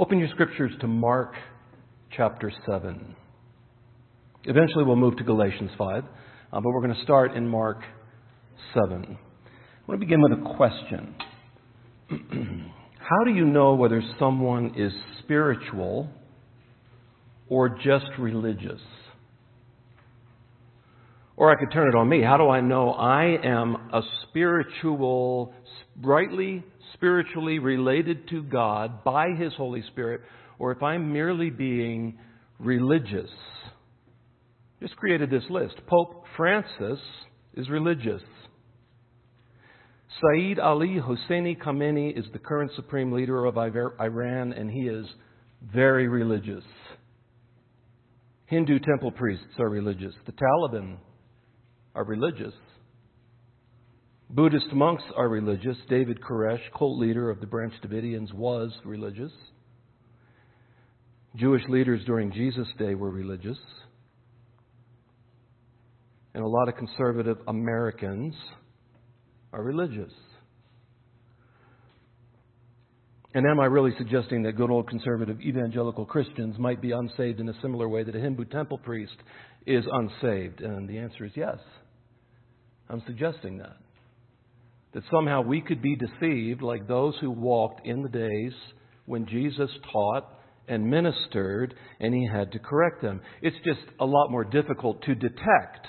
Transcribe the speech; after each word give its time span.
Open 0.00 0.18
your 0.18 0.30
scriptures 0.30 0.72
to 0.80 0.86
Mark 0.86 1.34
chapter 2.16 2.50
7. 2.64 3.14
Eventually 4.44 4.82
we'll 4.82 4.96
move 4.96 5.18
to 5.18 5.24
Galatians 5.24 5.70
5, 5.76 6.04
uh, 6.04 6.06
but 6.52 6.62
we're 6.64 6.80
going 6.80 6.94
to 6.94 7.02
start 7.02 7.36
in 7.36 7.46
Mark 7.46 7.82
7. 8.72 9.04
I 9.04 9.86
want 9.86 10.00
to 10.00 10.06
begin 10.06 10.22
with 10.22 10.32
a 10.32 10.56
question. 10.56 11.14
How 12.98 13.24
do 13.26 13.30
you 13.32 13.44
know 13.44 13.74
whether 13.74 14.02
someone 14.18 14.72
is 14.74 14.90
spiritual 15.18 16.08
or 17.50 17.68
just 17.68 18.06
religious? 18.18 18.80
Or 21.40 21.50
I 21.50 21.58
could 21.58 21.72
turn 21.72 21.88
it 21.88 21.94
on 21.96 22.06
me. 22.06 22.20
How 22.20 22.36
do 22.36 22.50
I 22.50 22.60
know 22.60 22.90
I 22.90 23.38
am 23.42 23.74
a 23.94 24.02
spiritual, 24.28 25.54
brightly 25.96 26.62
spiritually 26.92 27.58
related 27.58 28.28
to 28.28 28.42
God 28.42 29.02
by 29.04 29.30
His 29.38 29.54
Holy 29.56 29.82
Spirit, 29.86 30.20
or 30.58 30.70
if 30.70 30.82
I'm 30.82 31.14
merely 31.14 31.48
being 31.48 32.18
religious? 32.58 33.30
Just 34.82 34.94
created 34.96 35.30
this 35.30 35.44
list. 35.48 35.76
Pope 35.86 36.24
Francis 36.36 36.98
is 37.54 37.70
religious. 37.70 38.20
Saeed 40.20 40.58
Ali 40.58 40.98
Hosseini 41.00 41.56
Khamenei 41.58 42.18
is 42.18 42.26
the 42.34 42.38
current 42.38 42.70
supreme 42.76 43.12
leader 43.12 43.46
of 43.46 43.56
Iran, 43.56 44.52
and 44.52 44.70
he 44.70 44.80
is 44.80 45.06
very 45.72 46.06
religious. 46.06 46.64
Hindu 48.44 48.78
temple 48.80 49.12
priests 49.12 49.58
are 49.58 49.70
religious. 49.70 50.12
The 50.26 50.32
Taliban 50.32 50.98
are 51.94 52.04
religious. 52.04 52.54
Buddhist 54.28 54.72
monks 54.72 55.02
are 55.16 55.28
religious. 55.28 55.76
David 55.88 56.20
Koresh, 56.20 56.60
cult 56.76 56.98
leader 56.98 57.30
of 57.30 57.40
the 57.40 57.46
Branch 57.46 57.74
Davidians, 57.82 58.32
was 58.32 58.70
religious. 58.84 59.32
Jewish 61.36 61.62
leaders 61.68 62.00
during 62.06 62.32
Jesus' 62.32 62.68
day 62.78 62.94
were 62.94 63.10
religious. 63.10 63.58
And 66.34 66.44
a 66.44 66.48
lot 66.48 66.68
of 66.68 66.76
conservative 66.76 67.38
Americans 67.48 68.34
are 69.52 69.62
religious. 69.62 70.12
And 73.34 73.46
am 73.46 73.60
I 73.60 73.66
really 73.66 73.92
suggesting 73.96 74.42
that 74.42 74.56
good 74.56 74.70
old 74.70 74.88
conservative 74.88 75.40
evangelical 75.40 76.04
Christians 76.04 76.56
might 76.58 76.80
be 76.80 76.90
unsaved 76.90 77.38
in 77.38 77.48
a 77.48 77.60
similar 77.62 77.88
way 77.88 78.02
that 78.02 78.14
a 78.14 78.20
Hindu 78.20 78.44
temple 78.46 78.78
priest 78.78 79.16
is 79.66 79.84
unsaved? 79.92 80.60
And 80.60 80.88
the 80.88 80.98
answer 80.98 81.24
is 81.24 81.32
yes. 81.36 81.58
I'm 82.90 83.02
suggesting 83.06 83.58
that. 83.58 83.76
That 84.92 85.04
somehow 85.12 85.42
we 85.42 85.60
could 85.60 85.80
be 85.80 85.96
deceived 85.96 86.62
like 86.62 86.88
those 86.88 87.14
who 87.20 87.30
walked 87.30 87.86
in 87.86 88.02
the 88.02 88.08
days 88.08 88.52
when 89.06 89.26
Jesus 89.26 89.70
taught 89.92 90.26
and 90.66 90.90
ministered 90.90 91.74
and 92.00 92.12
he 92.12 92.26
had 92.26 92.50
to 92.52 92.58
correct 92.58 93.00
them. 93.00 93.20
It's 93.42 93.56
just 93.64 93.80
a 94.00 94.04
lot 94.04 94.30
more 94.30 94.44
difficult 94.44 95.02
to 95.02 95.14
detect 95.14 95.86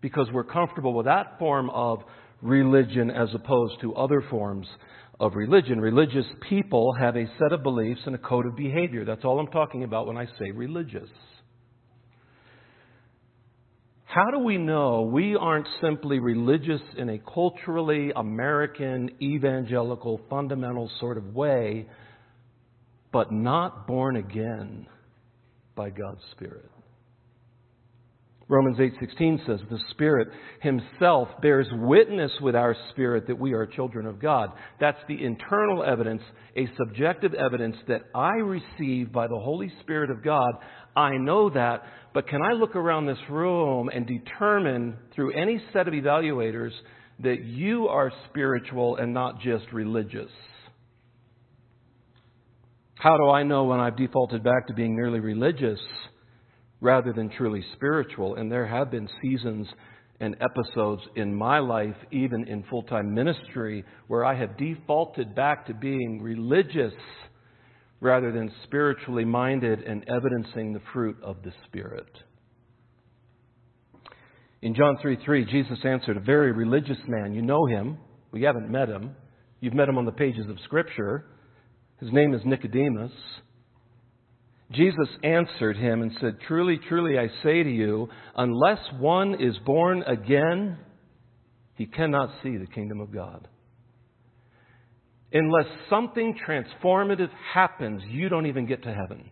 because 0.00 0.28
we're 0.32 0.44
comfortable 0.44 0.94
with 0.94 1.06
that 1.06 1.38
form 1.38 1.68
of 1.70 1.98
religion 2.40 3.10
as 3.10 3.28
opposed 3.34 3.80
to 3.82 3.94
other 3.94 4.22
forms 4.30 4.66
of 5.20 5.34
religion. 5.34 5.80
Religious 5.80 6.26
people 6.48 6.94
have 6.98 7.16
a 7.16 7.26
set 7.38 7.52
of 7.52 7.62
beliefs 7.62 8.00
and 8.06 8.14
a 8.14 8.18
code 8.18 8.46
of 8.46 8.56
behavior. 8.56 9.04
That's 9.04 9.24
all 9.24 9.38
I'm 9.38 9.46
talking 9.48 9.84
about 9.84 10.06
when 10.06 10.16
I 10.16 10.26
say 10.38 10.50
religious. 10.54 11.08
How 14.16 14.30
do 14.30 14.38
we 14.38 14.56
know 14.56 15.02
we 15.02 15.36
aren't 15.36 15.68
simply 15.82 16.20
religious 16.20 16.80
in 16.96 17.10
a 17.10 17.18
culturally 17.18 18.12
American, 18.16 19.10
evangelical, 19.20 20.22
fundamental 20.30 20.90
sort 21.00 21.18
of 21.18 21.34
way, 21.34 21.86
but 23.12 23.30
not 23.30 23.86
born 23.86 24.16
again 24.16 24.86
by 25.74 25.90
God's 25.90 26.22
Spirit? 26.30 26.70
Romans 28.48 28.78
8:16 28.78 29.44
says 29.44 29.60
the 29.68 29.80
Spirit 29.90 30.28
himself 30.60 31.28
bears 31.42 31.68
witness 31.72 32.32
with 32.40 32.56
our 32.56 32.74
spirit 32.90 33.26
that 33.26 33.38
we 33.38 33.52
are 33.52 33.66
children 33.66 34.06
of 34.06 34.18
God. 34.18 34.50
That's 34.78 35.04
the 35.08 35.22
internal 35.22 35.82
evidence, 35.82 36.22
a 36.56 36.66
subjective 36.78 37.34
evidence 37.34 37.76
that 37.88 38.04
I 38.14 38.36
receive 38.36 39.12
by 39.12 39.26
the 39.26 39.38
Holy 39.38 39.68
Spirit 39.80 40.10
of 40.10 40.22
God. 40.22 40.54
I 40.96 41.16
know 41.18 41.50
that, 41.50 41.84
but 42.14 42.26
can 42.26 42.40
I 42.42 42.52
look 42.52 42.74
around 42.74 43.06
this 43.06 43.18
room 43.28 43.90
and 43.92 44.06
determine 44.06 44.96
through 45.14 45.32
any 45.32 45.62
set 45.72 45.86
of 45.86 45.94
evaluators 45.94 46.72
that 47.20 47.44
you 47.44 47.88
are 47.88 48.10
spiritual 48.30 48.96
and 48.96 49.12
not 49.12 49.40
just 49.40 49.72
religious? 49.72 50.30
How 52.94 53.16
do 53.18 53.28
I 53.28 53.42
know 53.42 53.64
when 53.64 53.78
I've 53.78 53.96
defaulted 53.96 54.42
back 54.42 54.68
to 54.68 54.74
being 54.74 54.96
merely 54.96 55.20
religious? 55.20 55.78
rather 56.80 57.12
than 57.12 57.30
truly 57.30 57.64
spiritual. 57.74 58.36
And 58.36 58.50
there 58.50 58.66
have 58.66 58.90
been 58.90 59.08
seasons 59.22 59.66
and 60.20 60.36
episodes 60.40 61.02
in 61.14 61.34
my 61.34 61.58
life, 61.58 61.96
even 62.10 62.48
in 62.48 62.64
full 62.70 62.82
time 62.82 63.14
ministry, 63.14 63.84
where 64.06 64.24
I 64.24 64.34
have 64.34 64.56
defaulted 64.56 65.34
back 65.34 65.66
to 65.66 65.74
being 65.74 66.22
religious 66.22 66.94
rather 68.00 68.32
than 68.32 68.52
spiritually 68.64 69.24
minded 69.24 69.80
and 69.80 70.04
evidencing 70.08 70.72
the 70.72 70.82
fruit 70.92 71.16
of 71.22 71.42
the 71.42 71.52
Spirit. 71.66 72.10
In 74.62 74.74
John 74.74 74.98
3 75.00 75.18
3, 75.24 75.44
Jesus 75.44 75.78
answered, 75.84 76.16
A 76.16 76.20
very 76.20 76.52
religious 76.52 76.98
man. 77.06 77.32
You 77.34 77.42
know 77.42 77.66
him. 77.66 77.98
We 78.32 78.42
haven't 78.42 78.70
met 78.70 78.88
him. 78.88 79.14
You've 79.60 79.74
met 79.74 79.88
him 79.88 79.98
on 79.98 80.04
the 80.04 80.12
pages 80.12 80.48
of 80.48 80.56
Scripture. 80.64 81.24
His 82.00 82.12
name 82.12 82.34
is 82.34 82.42
Nicodemus. 82.44 83.12
Jesus 84.72 85.08
answered 85.22 85.76
him 85.76 86.02
and 86.02 86.12
said, 86.20 86.38
Truly, 86.46 86.78
truly, 86.88 87.18
I 87.18 87.28
say 87.42 87.62
to 87.62 87.70
you, 87.70 88.08
unless 88.34 88.80
one 88.98 89.40
is 89.40 89.56
born 89.64 90.02
again, 90.02 90.78
he 91.76 91.86
cannot 91.86 92.30
see 92.42 92.56
the 92.56 92.66
kingdom 92.66 93.00
of 93.00 93.12
God. 93.12 93.46
Unless 95.32 95.66
something 95.90 96.38
transformative 96.46 97.30
happens, 97.52 98.02
you 98.08 98.28
don't 98.28 98.46
even 98.46 98.66
get 98.66 98.82
to 98.84 98.94
heaven. 98.94 99.30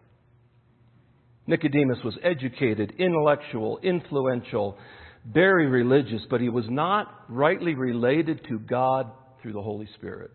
Nicodemus 1.46 1.98
was 2.04 2.16
educated, 2.22 2.94
intellectual, 2.98 3.78
influential, 3.82 4.78
very 5.26 5.66
religious, 5.66 6.22
but 6.30 6.40
he 6.40 6.48
was 6.48 6.64
not 6.68 7.24
rightly 7.28 7.74
related 7.74 8.40
to 8.48 8.58
God 8.58 9.10
through 9.42 9.52
the 9.52 9.62
Holy 9.62 9.88
Spirit. 9.94 10.32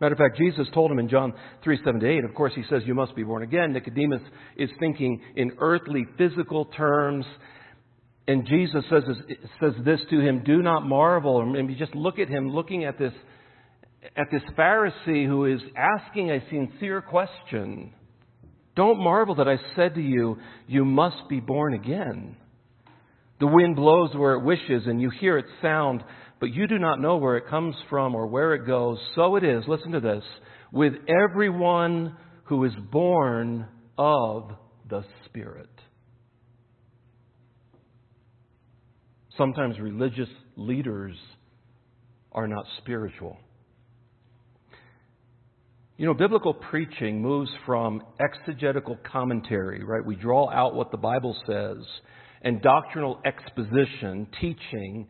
Matter 0.00 0.14
of 0.14 0.18
fact, 0.18 0.36
Jesus 0.36 0.66
told 0.74 0.90
him 0.90 0.98
in 0.98 1.08
John 1.08 1.32
3 1.62 1.78
7 1.84 2.00
to 2.00 2.08
8, 2.08 2.24
of 2.24 2.34
course, 2.34 2.52
he 2.54 2.64
says, 2.68 2.82
You 2.84 2.94
must 2.94 3.14
be 3.14 3.22
born 3.22 3.42
again. 3.42 3.72
Nicodemus 3.72 4.20
is 4.56 4.68
thinking 4.80 5.22
in 5.36 5.52
earthly, 5.58 6.06
physical 6.18 6.66
terms. 6.66 7.24
And 8.26 8.46
Jesus 8.46 8.84
says, 8.90 9.02
says 9.60 9.72
this 9.84 10.00
to 10.10 10.20
him 10.20 10.42
Do 10.44 10.62
not 10.62 10.86
marvel. 10.86 11.40
And 11.40 11.70
you 11.70 11.76
just 11.76 11.94
look 11.94 12.18
at 12.18 12.28
him 12.28 12.50
looking 12.50 12.84
at 12.84 12.98
this, 12.98 13.12
at 14.16 14.30
this 14.30 14.42
Pharisee 14.56 15.26
who 15.26 15.46
is 15.46 15.60
asking 15.76 16.30
a 16.30 16.44
sincere 16.50 17.00
question. 17.00 17.92
Don't 18.76 18.98
marvel 18.98 19.36
that 19.36 19.48
I 19.48 19.58
said 19.76 19.94
to 19.94 20.02
you, 20.02 20.38
You 20.66 20.84
must 20.84 21.28
be 21.28 21.40
born 21.40 21.74
again. 21.74 22.36
The 23.40 23.46
wind 23.46 23.76
blows 23.76 24.14
where 24.14 24.34
it 24.34 24.44
wishes, 24.44 24.86
and 24.86 25.00
you 25.00 25.10
hear 25.10 25.38
its 25.38 25.50
sound 25.60 26.02
but 26.44 26.52
you 26.52 26.66
do 26.66 26.78
not 26.78 27.00
know 27.00 27.16
where 27.16 27.38
it 27.38 27.48
comes 27.48 27.74
from 27.88 28.14
or 28.14 28.26
where 28.26 28.52
it 28.52 28.66
goes. 28.66 28.98
So 29.14 29.36
it 29.36 29.44
is, 29.44 29.64
listen 29.66 29.92
to 29.92 30.00
this, 30.00 30.22
with 30.72 30.92
everyone 31.08 32.16
who 32.44 32.64
is 32.64 32.72
born 32.92 33.66
of 33.96 34.50
the 34.90 35.04
Spirit. 35.24 35.70
Sometimes 39.38 39.78
religious 39.80 40.28
leaders 40.56 41.16
are 42.30 42.46
not 42.46 42.66
spiritual. 42.82 43.38
You 45.96 46.06
know, 46.06 46.14
biblical 46.14 46.54
preaching 46.54 47.22
moves 47.22 47.50
from 47.64 48.02
exegetical 48.18 48.98
commentary, 49.12 49.84
right? 49.84 50.04
We 50.04 50.16
draw 50.16 50.50
out 50.50 50.74
what 50.74 50.90
the 50.90 50.96
Bible 50.96 51.36
says, 51.46 51.76
and 52.42 52.60
doctrinal 52.60 53.20
exposition, 53.24 54.26
teaching, 54.40 55.06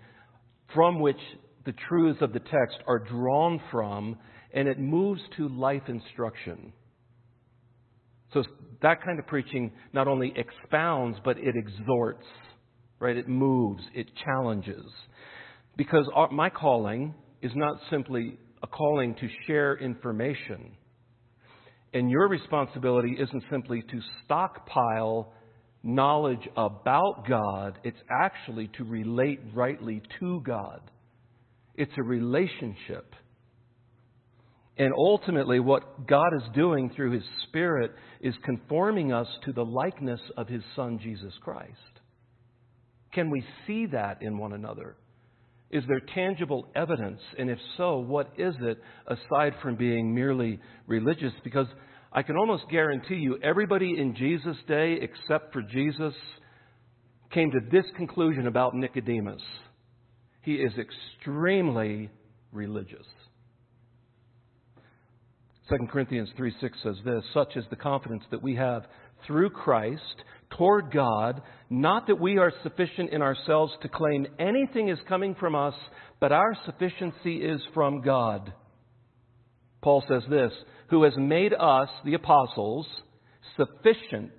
from 0.74 1.00
which 1.00 1.16
the 1.64 1.72
truths 1.88 2.20
of 2.20 2.34
the 2.34 2.38
text 2.38 2.76
are 2.86 2.98
drawn 2.98 3.62
from, 3.70 4.18
and 4.52 4.68
it 4.68 4.78
moves 4.78 5.22
to 5.38 5.48
life 5.48 5.84
instruction. 5.88 6.74
So 8.34 8.44
that 8.82 9.02
kind 9.02 9.18
of 9.18 9.26
preaching 9.26 9.72
not 9.94 10.06
only 10.06 10.34
expounds, 10.36 11.16
but 11.24 11.38
it 11.38 11.54
exhorts, 11.56 12.26
right? 12.98 13.16
It 13.16 13.26
moves, 13.26 13.82
it 13.94 14.08
challenges. 14.22 14.84
Because 15.78 16.04
my 16.30 16.50
calling 16.50 17.14
is 17.40 17.52
not 17.54 17.78
simply 17.90 18.38
a 18.64 18.66
calling 18.66 19.14
to 19.16 19.28
share 19.46 19.76
information. 19.76 20.72
And 21.92 22.10
your 22.10 22.28
responsibility 22.28 23.14
isn't 23.20 23.44
simply 23.50 23.82
to 23.82 24.00
stockpile 24.24 25.34
knowledge 25.82 26.48
about 26.56 27.26
God, 27.28 27.78
it's 27.84 28.00
actually 28.10 28.70
to 28.78 28.84
relate 28.84 29.38
rightly 29.52 30.00
to 30.18 30.40
God. 30.40 30.80
It's 31.74 31.92
a 31.98 32.02
relationship. 32.02 33.14
And 34.78 34.94
ultimately, 34.96 35.60
what 35.60 36.06
God 36.06 36.32
is 36.34 36.48
doing 36.54 36.90
through 36.96 37.12
His 37.12 37.22
Spirit 37.46 37.92
is 38.22 38.34
conforming 38.44 39.12
us 39.12 39.28
to 39.44 39.52
the 39.52 39.64
likeness 39.64 40.20
of 40.38 40.48
His 40.48 40.62
Son, 40.74 40.98
Jesus 41.02 41.34
Christ. 41.42 41.70
Can 43.12 43.30
we 43.30 43.44
see 43.66 43.86
that 43.92 44.22
in 44.22 44.38
one 44.38 44.54
another? 44.54 44.96
Is 45.74 45.82
there 45.88 46.00
tangible 46.14 46.68
evidence? 46.76 47.20
And 47.36 47.50
if 47.50 47.58
so, 47.76 47.98
what 47.98 48.28
is 48.38 48.54
it 48.60 48.78
aside 49.08 49.54
from 49.60 49.74
being 49.74 50.14
merely 50.14 50.60
religious? 50.86 51.32
Because 51.42 51.66
I 52.12 52.22
can 52.22 52.36
almost 52.36 52.70
guarantee 52.70 53.16
you, 53.16 53.38
everybody 53.42 53.98
in 53.98 54.14
Jesus' 54.14 54.56
day, 54.68 54.98
except 55.02 55.52
for 55.52 55.62
Jesus, 55.62 56.14
came 57.32 57.50
to 57.50 57.58
this 57.72 57.84
conclusion 57.96 58.46
about 58.46 58.76
Nicodemus. 58.76 59.42
He 60.42 60.54
is 60.54 60.72
extremely 60.78 62.08
religious. 62.52 63.06
2 65.70 65.88
Corinthians 65.90 66.28
3 66.36 66.54
6 66.60 66.78
says 66.84 66.96
this 67.04 67.24
Such 67.34 67.56
is 67.56 67.64
the 67.70 67.76
confidence 67.76 68.22
that 68.30 68.44
we 68.44 68.54
have 68.54 68.84
through 69.26 69.50
Christ 69.50 70.22
toward 70.56 70.92
God, 70.92 71.42
not 71.70 72.06
that 72.06 72.20
we 72.20 72.38
are 72.38 72.52
sufficient 72.62 73.10
in 73.10 73.22
ourselves 73.22 73.72
to 73.82 73.88
claim 73.88 74.26
anything 74.38 74.88
is 74.88 74.98
coming 75.08 75.34
from 75.34 75.54
us, 75.54 75.74
but 76.20 76.32
our 76.32 76.56
sufficiency 76.64 77.36
is 77.36 77.60
from 77.72 78.02
God. 78.02 78.52
Paul 79.82 80.02
says 80.08 80.22
this 80.28 80.52
Who 80.90 81.02
has 81.04 81.14
made 81.16 81.52
us, 81.52 81.88
the 82.04 82.14
apostles, 82.14 82.86
sufficient 83.56 84.32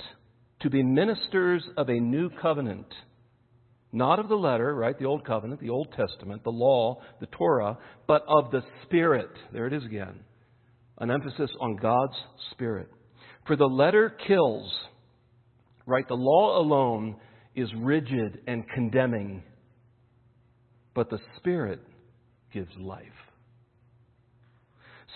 to 0.61 0.69
be 0.69 0.83
ministers 0.83 1.63
of 1.77 1.89
a 1.89 1.99
new 1.99 2.29
covenant. 2.41 2.87
Not 3.91 4.19
of 4.19 4.27
the 4.27 4.35
letter, 4.35 4.75
right? 4.75 4.97
The 4.97 5.05
Old 5.05 5.25
Covenant, 5.25 5.61
the 5.61 5.69
Old 5.69 5.93
Testament, 5.95 6.43
the 6.43 6.49
law, 6.49 7.01
the 7.21 7.27
Torah, 7.27 7.77
but 8.07 8.23
of 8.27 8.51
the 8.51 8.61
Spirit. 8.83 9.29
There 9.53 9.67
it 9.67 9.73
is 9.73 9.85
again 9.85 10.19
an 10.97 11.11
emphasis 11.11 11.51
on 11.59 11.75
God's 11.75 12.15
Spirit. 12.51 12.89
For 13.47 13.55
the 13.55 13.65
letter 13.65 14.15
kills, 14.27 14.73
right? 15.85 16.07
The 16.07 16.15
law 16.15 16.59
alone 16.59 17.15
is 17.55 17.69
rigid 17.77 18.39
and 18.47 18.63
condemning, 18.73 19.43
but 20.93 21.09
the 21.09 21.19
Spirit 21.37 21.81
gives 22.53 22.71
life. 22.79 23.05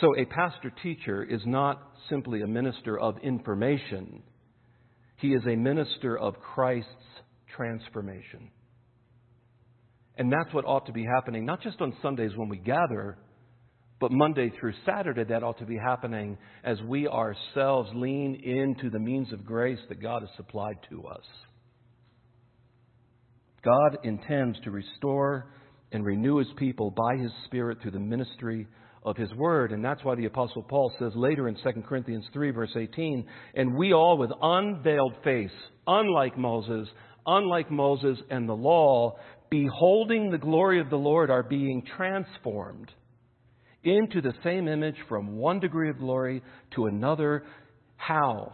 So 0.01 0.15
a 0.17 0.25
pastor 0.25 0.71
teacher 0.81 1.23
is 1.23 1.41
not 1.45 1.81
simply 2.09 2.41
a 2.41 2.47
minister 2.47 2.97
of 2.97 3.17
information, 3.23 4.23
he 5.17 5.29
is 5.29 5.43
a 5.45 5.55
minister 5.55 6.17
of 6.17 6.39
Christ's 6.39 6.87
transformation. 7.55 8.51
And 10.17 10.31
that's 10.31 10.53
what 10.53 10.65
ought 10.65 10.85
to 10.85 10.93
be 10.93 11.05
happening, 11.05 11.45
not 11.45 11.61
just 11.61 11.81
on 11.81 11.93
Sundays 12.01 12.31
when 12.35 12.49
we 12.49 12.57
gather, 12.57 13.17
but 13.99 14.11
Monday 14.11 14.51
through 14.59 14.73
Saturday, 14.85 15.25
that 15.25 15.43
ought 15.43 15.59
to 15.59 15.65
be 15.65 15.77
happening 15.77 16.37
as 16.63 16.81
we 16.83 17.07
ourselves 17.07 17.89
lean 17.93 18.35
into 18.35 18.89
the 18.89 18.99
means 18.99 19.33
of 19.33 19.45
grace 19.45 19.79
that 19.89 20.01
God 20.01 20.21
has 20.21 20.29
supplied 20.37 20.77
to 20.89 21.05
us. 21.05 21.25
God 23.63 23.97
intends 24.03 24.57
to 24.61 24.71
restore 24.71 25.51
and 25.91 26.05
renew 26.05 26.37
his 26.37 26.47
people 26.57 26.91
by 26.91 27.17
his 27.17 27.31
Spirit 27.45 27.79
through 27.81 27.91
the 27.91 27.99
ministry 27.99 28.67
of 29.03 29.17
his 29.17 29.33
word. 29.33 29.73
And 29.73 29.83
that's 29.83 30.03
why 30.03 30.15
the 30.15 30.25
Apostle 30.25 30.63
Paul 30.63 30.93
says 30.97 31.11
later 31.15 31.49
in 31.49 31.55
2 31.55 31.81
Corinthians 31.87 32.25
3, 32.31 32.51
verse 32.51 32.71
18, 32.75 33.25
and 33.55 33.75
we 33.75 33.93
all 33.93 34.17
with 34.17 34.31
unveiled 34.41 35.15
face, 35.25 35.51
unlike 35.87 36.37
Moses, 36.37 36.87
unlike 37.25 37.69
Moses 37.69 38.17
and 38.29 38.47
the 38.47 38.53
law, 38.53 39.17
beholding 39.49 40.31
the 40.31 40.37
glory 40.37 40.79
of 40.79 40.89
the 40.89 40.95
Lord, 40.95 41.29
are 41.29 41.43
being 41.43 41.83
transformed 41.97 42.91
into 43.83 44.21
the 44.21 44.33
same 44.43 44.67
image 44.67 44.95
from 45.07 45.37
one 45.37 45.59
degree 45.59 45.89
of 45.89 45.99
glory 45.99 46.43
to 46.75 46.85
another. 46.85 47.45
How? 47.95 48.53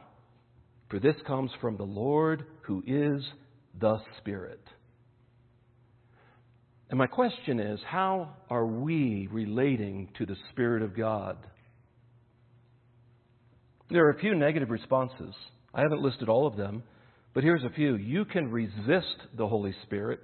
For 0.89 0.99
this 0.99 1.15
comes 1.25 1.51
from 1.61 1.77
the 1.77 1.83
Lord 1.83 2.45
who 2.61 2.83
is 2.85 3.23
the 3.79 3.97
Spirit. 4.19 4.61
And 6.89 6.99
my 6.99 7.07
question 7.07 7.59
is 7.59 7.79
how 7.87 8.35
are 8.49 8.65
we 8.65 9.27
relating 9.31 10.09
to 10.17 10.25
the 10.25 10.35
Spirit 10.51 10.83
of 10.83 10.95
God? 10.95 11.37
There 13.89 14.05
are 14.05 14.11
a 14.11 14.19
few 14.19 14.35
negative 14.35 14.69
responses. 14.69 15.33
I 15.73 15.81
haven't 15.81 16.01
listed 16.01 16.29
all 16.29 16.47
of 16.47 16.55
them, 16.55 16.83
but 17.33 17.43
here's 17.43 17.63
a 17.63 17.69
few. 17.75 17.95
You 17.95 18.25
can 18.25 18.51
resist 18.51 19.17
the 19.37 19.47
Holy 19.47 19.75
Spirit. 19.83 20.19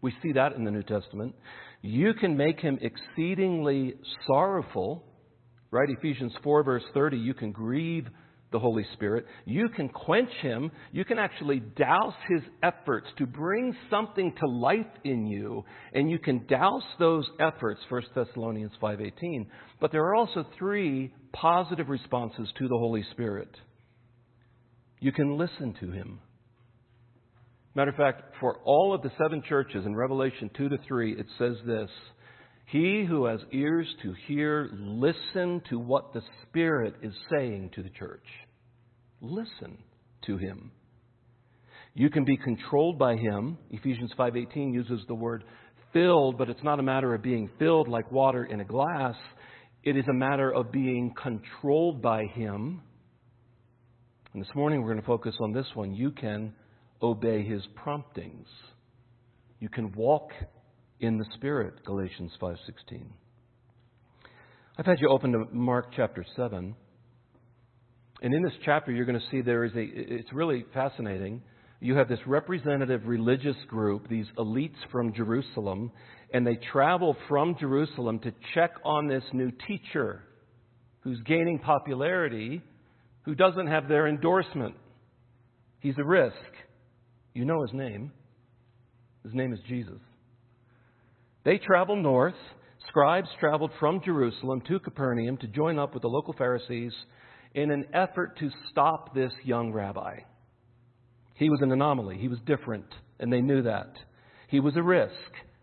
We 0.00 0.12
see 0.22 0.32
that 0.32 0.52
in 0.52 0.64
the 0.64 0.70
New 0.70 0.82
Testament. 0.82 1.34
You 1.80 2.14
can 2.14 2.36
make 2.36 2.60
him 2.60 2.78
exceedingly 2.80 3.94
sorrowful, 4.26 5.04
right? 5.70 5.88
Ephesians 5.88 6.32
4, 6.42 6.62
verse 6.64 6.82
30, 6.92 7.16
you 7.16 7.34
can 7.34 7.52
grieve 7.52 8.06
the 8.50 8.58
Holy 8.58 8.84
Spirit. 8.94 9.26
You 9.44 9.68
can 9.68 9.88
quench 9.88 10.30
him. 10.40 10.70
You 10.92 11.04
can 11.04 11.18
actually 11.18 11.60
douse 11.60 12.14
his 12.28 12.42
efforts 12.62 13.06
to 13.18 13.26
bring 13.26 13.76
something 13.90 14.34
to 14.40 14.46
life 14.46 14.86
in 15.04 15.26
you, 15.26 15.64
and 15.92 16.10
you 16.10 16.18
can 16.18 16.46
douse 16.46 16.84
those 16.98 17.28
efforts, 17.40 17.80
1 17.88 18.02
Thessalonians 18.14 18.72
5:18. 18.80 19.46
But 19.80 19.92
there 19.92 20.04
are 20.04 20.14
also 20.14 20.44
three 20.58 21.12
positive 21.32 21.88
responses 21.88 22.50
to 22.58 22.68
the 22.68 22.78
Holy 22.78 23.02
Spirit. 23.12 23.54
You 25.00 25.12
can 25.12 25.36
listen 25.36 25.74
to 25.74 25.90
him. 25.90 26.20
Matter 27.78 27.90
of 27.90 27.96
fact, 27.96 28.34
for 28.40 28.56
all 28.64 28.92
of 28.92 29.02
the 29.02 29.12
seven 29.22 29.40
churches 29.48 29.86
in 29.86 29.94
Revelation 29.94 30.50
2 30.56 30.68
to 30.68 30.78
3, 30.88 31.12
it 31.12 31.26
says 31.38 31.54
this 31.64 31.88
He 32.66 33.04
who 33.08 33.26
has 33.26 33.38
ears 33.52 33.86
to 34.02 34.12
hear, 34.26 34.68
listen 34.72 35.62
to 35.70 35.78
what 35.78 36.12
the 36.12 36.22
Spirit 36.42 36.96
is 37.02 37.12
saying 37.30 37.70
to 37.76 37.84
the 37.84 37.90
church. 37.90 38.24
Listen 39.20 39.78
to 40.26 40.38
him. 40.38 40.72
You 41.94 42.10
can 42.10 42.24
be 42.24 42.36
controlled 42.36 42.98
by 42.98 43.14
him. 43.14 43.58
Ephesians 43.70 44.12
5:18 44.18 44.74
uses 44.74 45.06
the 45.06 45.14
word 45.14 45.44
filled, 45.92 46.36
but 46.36 46.50
it's 46.50 46.64
not 46.64 46.80
a 46.80 46.82
matter 46.82 47.14
of 47.14 47.22
being 47.22 47.48
filled 47.60 47.86
like 47.86 48.10
water 48.10 48.42
in 48.44 48.58
a 48.58 48.64
glass. 48.64 49.14
It 49.84 49.96
is 49.96 50.08
a 50.10 50.14
matter 50.14 50.52
of 50.52 50.72
being 50.72 51.14
controlled 51.14 52.02
by 52.02 52.24
him. 52.24 52.82
And 54.32 54.42
this 54.42 54.52
morning 54.56 54.82
we're 54.82 54.94
going 54.94 55.00
to 55.00 55.06
focus 55.06 55.36
on 55.40 55.52
this 55.52 55.68
one. 55.76 55.94
You 55.94 56.10
can 56.10 56.54
obey 57.02 57.42
his 57.42 57.62
promptings. 57.74 58.46
You 59.60 59.68
can 59.68 59.92
walk 59.92 60.30
in 61.00 61.18
the 61.18 61.26
Spirit, 61.34 61.84
Galatians 61.84 62.32
5:16. 62.40 63.12
I've 64.76 64.86
had 64.86 65.00
you 65.00 65.08
open 65.08 65.32
to 65.32 65.44
Mark 65.52 65.92
chapter 65.94 66.24
7. 66.36 66.74
And 68.20 68.34
in 68.34 68.42
this 68.42 68.56
chapter 68.64 68.92
you're 68.92 69.04
going 69.04 69.18
to 69.18 69.26
see 69.30 69.40
there 69.40 69.64
is 69.64 69.74
a 69.74 69.82
it's 69.82 70.32
really 70.32 70.64
fascinating. 70.74 71.42
You 71.80 71.96
have 71.96 72.08
this 72.08 72.18
representative 72.26 73.06
religious 73.06 73.56
group, 73.68 74.08
these 74.08 74.26
elites 74.36 74.76
from 74.90 75.12
Jerusalem, 75.12 75.92
and 76.32 76.44
they 76.44 76.56
travel 76.72 77.16
from 77.28 77.56
Jerusalem 77.58 78.18
to 78.20 78.32
check 78.54 78.72
on 78.84 79.06
this 79.06 79.22
new 79.32 79.52
teacher 79.68 80.24
who's 81.00 81.20
gaining 81.20 81.60
popularity, 81.60 82.62
who 83.22 83.34
doesn't 83.36 83.68
have 83.68 83.88
their 83.88 84.08
endorsement. 84.08 84.74
He's 85.80 85.96
a 85.98 86.04
risk. 86.04 86.34
You 87.34 87.44
know 87.44 87.62
his 87.62 87.72
name. 87.72 88.12
His 89.24 89.34
name 89.34 89.52
is 89.52 89.60
Jesus. 89.68 90.00
They 91.44 91.58
traveled 91.58 92.00
north. 92.00 92.34
Scribes 92.88 93.28
traveled 93.38 93.70
from 93.78 94.00
Jerusalem 94.04 94.62
to 94.68 94.78
Capernaum 94.78 95.36
to 95.38 95.46
join 95.48 95.78
up 95.78 95.92
with 95.92 96.02
the 96.02 96.08
local 96.08 96.32
Pharisees 96.32 96.92
in 97.54 97.70
an 97.70 97.86
effort 97.92 98.38
to 98.38 98.50
stop 98.70 99.14
this 99.14 99.32
young 99.44 99.72
rabbi. 99.72 100.20
He 101.34 101.50
was 101.50 101.60
an 101.62 101.72
anomaly. 101.72 102.18
He 102.18 102.28
was 102.28 102.38
different, 102.46 102.86
and 103.20 103.32
they 103.32 103.40
knew 103.40 103.62
that. 103.62 103.92
He 104.48 104.60
was 104.60 104.76
a 104.76 104.82
risk. 104.82 105.12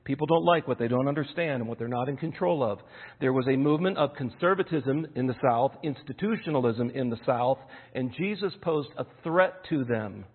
People 0.05 0.27
don't 0.27 0.45
like 0.45 0.67
what 0.67 0.77
they 0.77 0.87
don't 0.87 1.07
understand 1.07 1.61
and 1.61 1.67
what 1.67 1.79
they're 1.79 1.87
not 1.87 2.09
in 2.09 2.15
control 2.15 2.63
of. 2.63 2.79
There 3.19 3.33
was 3.33 3.47
a 3.47 3.57
movement 3.57 3.97
of 3.97 4.13
conservatism 4.15 5.07
in 5.15 5.25
the 5.25 5.35
South, 5.41 5.71
institutionalism 5.83 6.91
in 6.91 7.09
the 7.09 7.19
South, 7.25 7.57
and 7.95 8.13
Jesus 8.15 8.53
posed 8.61 8.89
a 8.97 9.05
threat 9.23 9.53
to 9.69 9.83
them. 9.83 10.25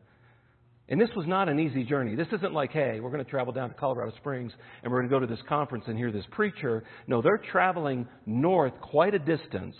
And 0.91 1.01
this 1.01 1.11
was 1.15 1.27
not 1.29 1.49
an 1.49 1.61
easy 1.61 1.85
journey. 1.85 2.17
This 2.17 2.27
isn't 2.33 2.53
like, 2.53 2.73
hey, 2.73 2.99
we're 2.99 3.13
going 3.13 3.25
to 3.25 3.31
travel 3.31 3.53
down 3.53 3.69
to 3.69 3.75
Colorado 3.77 4.13
Springs 4.17 4.51
and 4.83 4.91
we're 4.91 4.99
going 4.99 5.09
to 5.09 5.15
go 5.15 5.21
to 5.21 5.27
this 5.27 5.43
conference 5.49 5.85
and 5.87 5.97
hear 5.97 6.11
this 6.11 6.25
preacher. 6.33 6.83
No, 7.07 7.23
they're 7.23 7.41
traveling 7.53 8.09
north 8.27 8.73
quite 8.83 9.15
a 9.15 9.21
distance 9.21 9.77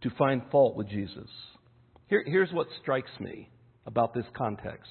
to 0.00 0.10
find 0.18 0.40
fault 0.50 0.76
with 0.76 0.88
Jesus. 0.88 1.28
Here, 2.08 2.24
here's 2.26 2.50
what 2.52 2.68
strikes 2.80 3.10
me 3.20 3.50
about 3.86 4.14
this 4.14 4.24
context 4.36 4.88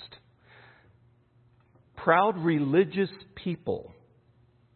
proud 1.96 2.38
religious 2.38 3.10
people 3.36 3.92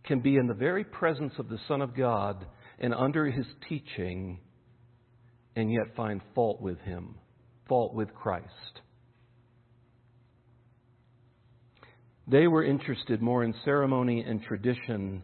can 0.05 0.21
be 0.21 0.37
in 0.37 0.47
the 0.47 0.53
very 0.53 0.83
presence 0.83 1.33
of 1.37 1.49
the 1.49 1.59
Son 1.67 1.81
of 1.81 1.95
God 1.95 2.45
and 2.79 2.93
under 2.93 3.25
his 3.25 3.45
teaching 3.67 4.39
and 5.55 5.71
yet 5.71 5.95
find 5.95 6.21
fault 6.33 6.61
with 6.61 6.79
him, 6.79 7.15
fault 7.67 7.93
with 7.93 8.13
Christ. 8.13 8.81
They 12.27 12.47
were 12.47 12.63
interested 12.63 13.21
more 13.21 13.43
in 13.43 13.53
ceremony 13.63 14.23
and 14.27 14.43
tradition 14.43 15.23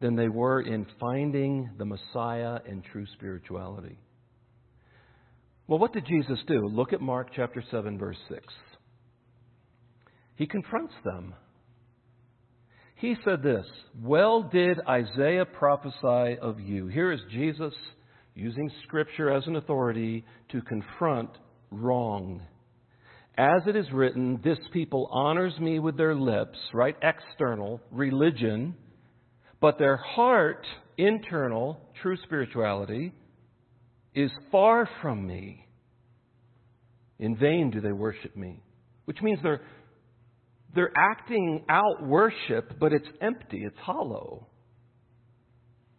than 0.00 0.14
they 0.14 0.28
were 0.28 0.60
in 0.60 0.86
finding 1.00 1.70
the 1.78 1.84
Messiah 1.84 2.58
and 2.68 2.84
true 2.84 3.06
spirituality. 3.14 3.98
Well, 5.66 5.78
what 5.78 5.92
did 5.92 6.06
Jesus 6.06 6.38
do? 6.46 6.66
Look 6.66 6.92
at 6.92 7.00
Mark 7.00 7.28
chapter 7.34 7.62
7, 7.70 7.98
verse 7.98 8.18
6. 8.28 8.42
He 10.36 10.46
confronts 10.46 10.94
them. 11.04 11.34
He 12.96 13.16
said 13.24 13.42
this 13.42 13.66
Well 14.02 14.42
did 14.42 14.78
Isaiah 14.88 15.46
prophesy 15.46 16.38
of 16.40 16.60
you. 16.60 16.86
Here 16.86 17.12
is 17.12 17.20
Jesus 17.30 17.74
using 18.34 18.70
Scripture 18.84 19.32
as 19.32 19.46
an 19.46 19.56
authority 19.56 20.24
to 20.50 20.60
confront 20.62 21.30
wrong. 21.70 22.42
As 23.36 23.62
it 23.66 23.74
is 23.74 23.86
written, 23.92 24.40
this 24.44 24.58
people 24.72 25.08
honors 25.10 25.58
me 25.58 25.80
with 25.80 25.96
their 25.96 26.14
lips, 26.14 26.58
right? 26.72 26.96
External, 27.02 27.80
religion, 27.90 28.76
but 29.60 29.78
their 29.78 29.96
heart, 29.96 30.64
internal, 30.96 31.80
true 32.00 32.16
spirituality, 32.22 33.12
is 34.14 34.30
far 34.52 34.88
from 35.02 35.26
me. 35.26 35.66
In 37.18 37.36
vain 37.36 37.70
do 37.70 37.80
they 37.80 37.92
worship 37.92 38.36
me. 38.36 38.62
Which 39.06 39.20
means 39.20 39.40
they're, 39.42 39.62
they're 40.74 40.92
acting 40.96 41.64
out 41.68 42.06
worship, 42.06 42.78
but 42.78 42.92
it's 42.92 43.08
empty, 43.20 43.64
it's 43.64 43.78
hollow. 43.78 44.46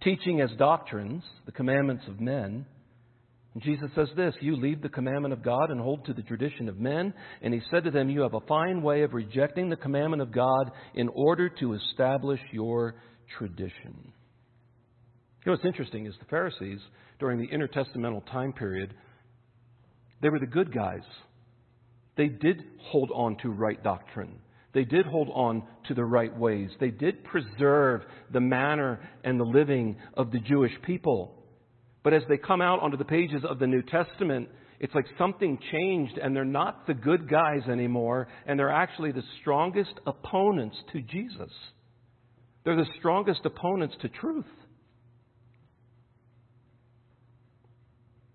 Teaching 0.02 0.40
as 0.40 0.50
doctrines 0.58 1.24
the 1.46 1.52
commandments 1.52 2.06
of 2.08 2.22
men. 2.22 2.66
Jesus 3.60 3.90
says 3.96 4.10
this 4.18 4.36
You 4.42 4.56
leave 4.56 4.82
the 4.82 4.90
commandment 4.90 5.34
of 5.34 5.44
God 5.44 5.72
and 5.72 5.80
hold 5.80 6.06
to 6.06 6.14
the 6.14 6.24
tradition 6.24 6.68
of 6.68 6.78
men. 6.78 7.14
And 7.42 7.54
he 7.54 7.62
said 7.72 7.86
to 7.86 7.92
them, 7.92 8.10
You 8.10 8.22
have 8.22 8.34
a 8.34 8.42
fine 8.42 8.82
way 8.82 9.04
of 9.04 9.14
rejecting 9.14 9.70
the 9.70 9.78
commandment 9.78 10.22
of 10.22 10.32
God 10.32 10.72
in 10.94 11.10
order 11.10 11.50
to 11.60 11.74
establish 11.74 12.42
your 12.52 12.96
tradition. 13.38 14.12
You 15.46 15.52
know 15.52 15.54
what's 15.54 15.66
interesting 15.66 16.06
is 16.06 16.16
the 16.20 16.26
Pharisees, 16.26 16.80
during 17.20 17.40
the 17.40 17.48
intertestamental 17.48 18.30
time 18.32 18.52
period, 18.52 18.94
they 20.22 20.30
were 20.30 20.40
the 20.40 20.48
good 20.48 20.74
guys. 20.74 21.04
They 22.18 22.28
did 22.28 22.64
hold 22.80 23.12
on 23.14 23.38
to 23.38 23.50
right 23.50 23.82
doctrine. 23.82 24.40
They 24.74 24.84
did 24.84 25.06
hold 25.06 25.30
on 25.34 25.64
to 25.88 25.94
the 25.94 26.04
right 26.04 26.36
ways. 26.38 26.70
They 26.80 26.90
did 26.90 27.24
preserve 27.24 28.02
the 28.34 28.42
manner 28.42 29.00
and 29.24 29.40
the 29.40 29.46
living 29.46 29.98
of 30.16 30.32
the 30.32 30.40
Jewish 30.40 30.74
people. 30.86 31.45
But 32.06 32.14
as 32.14 32.22
they 32.30 32.38
come 32.38 32.62
out 32.62 32.84
onto 32.84 32.98
the 32.98 33.04
pages 33.04 33.42
of 33.50 33.58
the 33.58 33.66
New 33.66 33.82
Testament, 33.82 34.48
it's 34.80 34.94
like 34.94 35.08
something 35.18 35.58
changed 35.72 36.20
and 36.20 36.36
they're 36.36 36.46
not 36.46 36.86
the 36.86 36.94
good 36.94 37.28
guys 37.28 37.68
anymore, 37.68 38.28
and 38.46 38.60
they're 38.60 38.70
actually 38.72 39.12
the 39.12 39.24
strongest 39.42 39.94
opponents 40.06 40.78
to 40.94 41.02
Jesus. 41.02 41.52
They're 42.64 42.76
the 42.76 42.86
strongest 43.00 43.42
opponents 43.44 43.96
to 44.04 44.10
truth. 44.10 44.46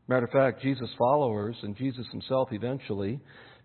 Matter 0.08 0.24
of 0.24 0.32
fact, 0.32 0.62
Jesus' 0.62 0.90
followers 0.98 1.54
and 1.62 1.76
Jesus 1.76 2.06
himself 2.10 2.48
eventually 2.50 3.20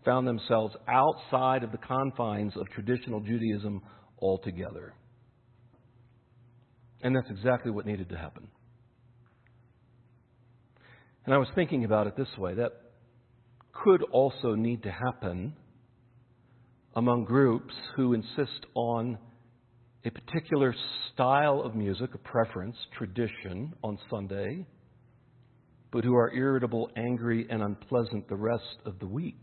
found 0.06 0.28
themselves 0.28 0.76
outside 0.88 1.64
of 1.64 1.72
the 1.72 1.80
confines 1.80 2.54
of 2.58 2.70
traditional 2.70 3.22
Judaism 3.22 3.82
altogether. 4.22 4.94
And 7.02 7.16
that's 7.16 7.32
exactly 7.32 7.72
what 7.72 7.88
needed 7.88 8.10
to 8.10 8.18
happen. 8.18 8.50
And 11.26 11.34
I 11.34 11.38
was 11.38 11.48
thinking 11.56 11.86
about 11.86 12.06
it 12.06 12.16
this 12.16 12.38
way 12.38 12.54
that 12.56 12.72
could 13.84 14.04
also 14.04 14.54
need 14.54 14.84
to 14.84 14.92
happen 14.92 15.54
among 16.96 17.26
groups 17.26 17.74
who 17.96 18.14
insist 18.14 18.66
on 18.76 19.18
a 20.06 20.12
particular 20.12 20.74
style 21.14 21.62
of 21.62 21.76
music, 21.76 22.12
a 22.14 22.18
preference, 22.20 22.76
tradition 22.96 23.74
on 23.84 23.98
Sunday, 24.10 24.66
but 25.92 26.04
who 26.04 26.16
are 26.16 26.32
irritable, 26.32 26.92
angry, 26.96 27.48
and 27.50 27.64
unpleasant 27.64 28.30
the 28.30 28.36
rest 28.36 28.78
of 28.86 29.00
the 29.00 29.08
week. 29.08 29.42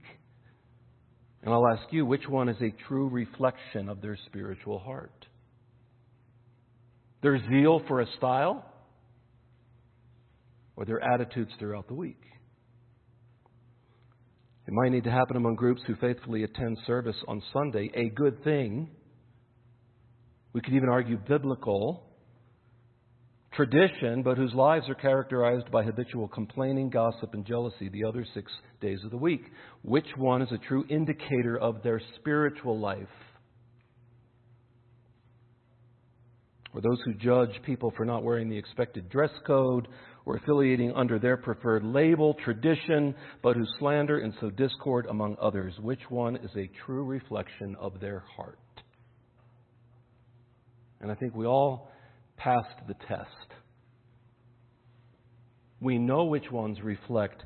And 1.43 1.53
I'll 1.53 1.67
ask 1.67 1.93
you, 1.93 2.07
which 2.07 2.29
one 2.29 2.49
is 2.49 2.57
a 2.61 2.73
true 2.87 3.09
reflection 3.09 3.89
of 3.89 4.01
their 4.01 4.17
spiritual 4.27 4.79
heart? 4.79 5.27
Their 7.23 7.41
zeal 7.49 7.83
for 7.89 8.01
a 8.01 8.07
style 8.19 8.72
or 10.77 10.85
their 10.85 11.03
attitudes 11.03 11.51
throughout 11.59 11.89
the 11.89 11.95
week? 11.95 12.21
It 14.67 14.73
might 14.73 14.93
need 14.93 15.05
to 15.05 15.11
happen 15.11 15.37
among 15.37 15.57
groups 15.57 15.83
who 15.87 15.97
faithfully 15.97 16.45
attend 16.45 16.79
service 16.87 17.17
on 17.27 17.43
Sunday, 17.53 17.91
a 17.95 18.09
good 18.11 18.43
thing. 18.45 18.91
We 20.53 20.61
could 20.61 20.75
even 20.75 20.89
argue 20.89 21.17
biblical 21.17 22.05
tradition, 23.55 24.23
but 24.23 24.37
whose 24.39 24.55
lives 24.55 24.89
are 24.89 24.95
characterized 24.95 25.71
by 25.71 25.83
habitual 25.83 26.29
complaining, 26.29 26.91
gossip, 26.91 27.35
and 27.35 27.45
jealousy 27.45 27.89
the 27.89 28.05
other 28.05 28.25
six 28.35 28.51
days 28.81 29.01
of 29.05 29.11
the 29.11 29.17
week. 29.17 29.43
Which 29.83 30.07
one 30.17 30.43
is 30.43 30.53
a 30.53 30.59
true 30.59 30.85
indicator 30.89 31.59
of 31.59 31.83
their 31.83 32.01
spiritual 32.19 32.79
life? 32.79 33.09
Or 36.75 36.81
those 36.81 36.99
who 37.05 37.13
judge 37.15 37.61
people 37.67 37.93
for 37.97 38.07
not 38.07 38.23
wearing 38.23 38.49
the 38.49 38.57
expected 38.57 39.11
dress 39.11 39.31
code 39.47 39.89
or 40.25 40.37
affiliating 40.37 40.93
under 40.93 41.19
their 41.19 41.37
preferred 41.37 41.85
label, 41.85 42.35
tradition, 42.45 43.15
but 43.43 43.57
who 43.57 43.65
slander 43.79 44.19
and 44.19 44.33
sow 44.41 44.51
discord 44.51 45.07
among 45.07 45.37
others. 45.41 45.75
Which 45.81 46.03
one 46.09 46.37
is 46.37 46.51
a 46.57 46.71
true 46.85 47.05
reflection 47.05 47.77
of 47.81 48.01
their 48.01 48.25
heart? 48.37 48.59
And 51.01 51.11
I 51.11 51.15
think 51.17 51.35
we 51.35 51.47
all 51.47 51.91
passed 52.37 52.87
the 52.87 52.95
test. 53.09 53.29
We 55.81 55.99
know 55.99 56.25
which 56.25 56.51
ones 56.51 56.79
reflect 56.83 57.43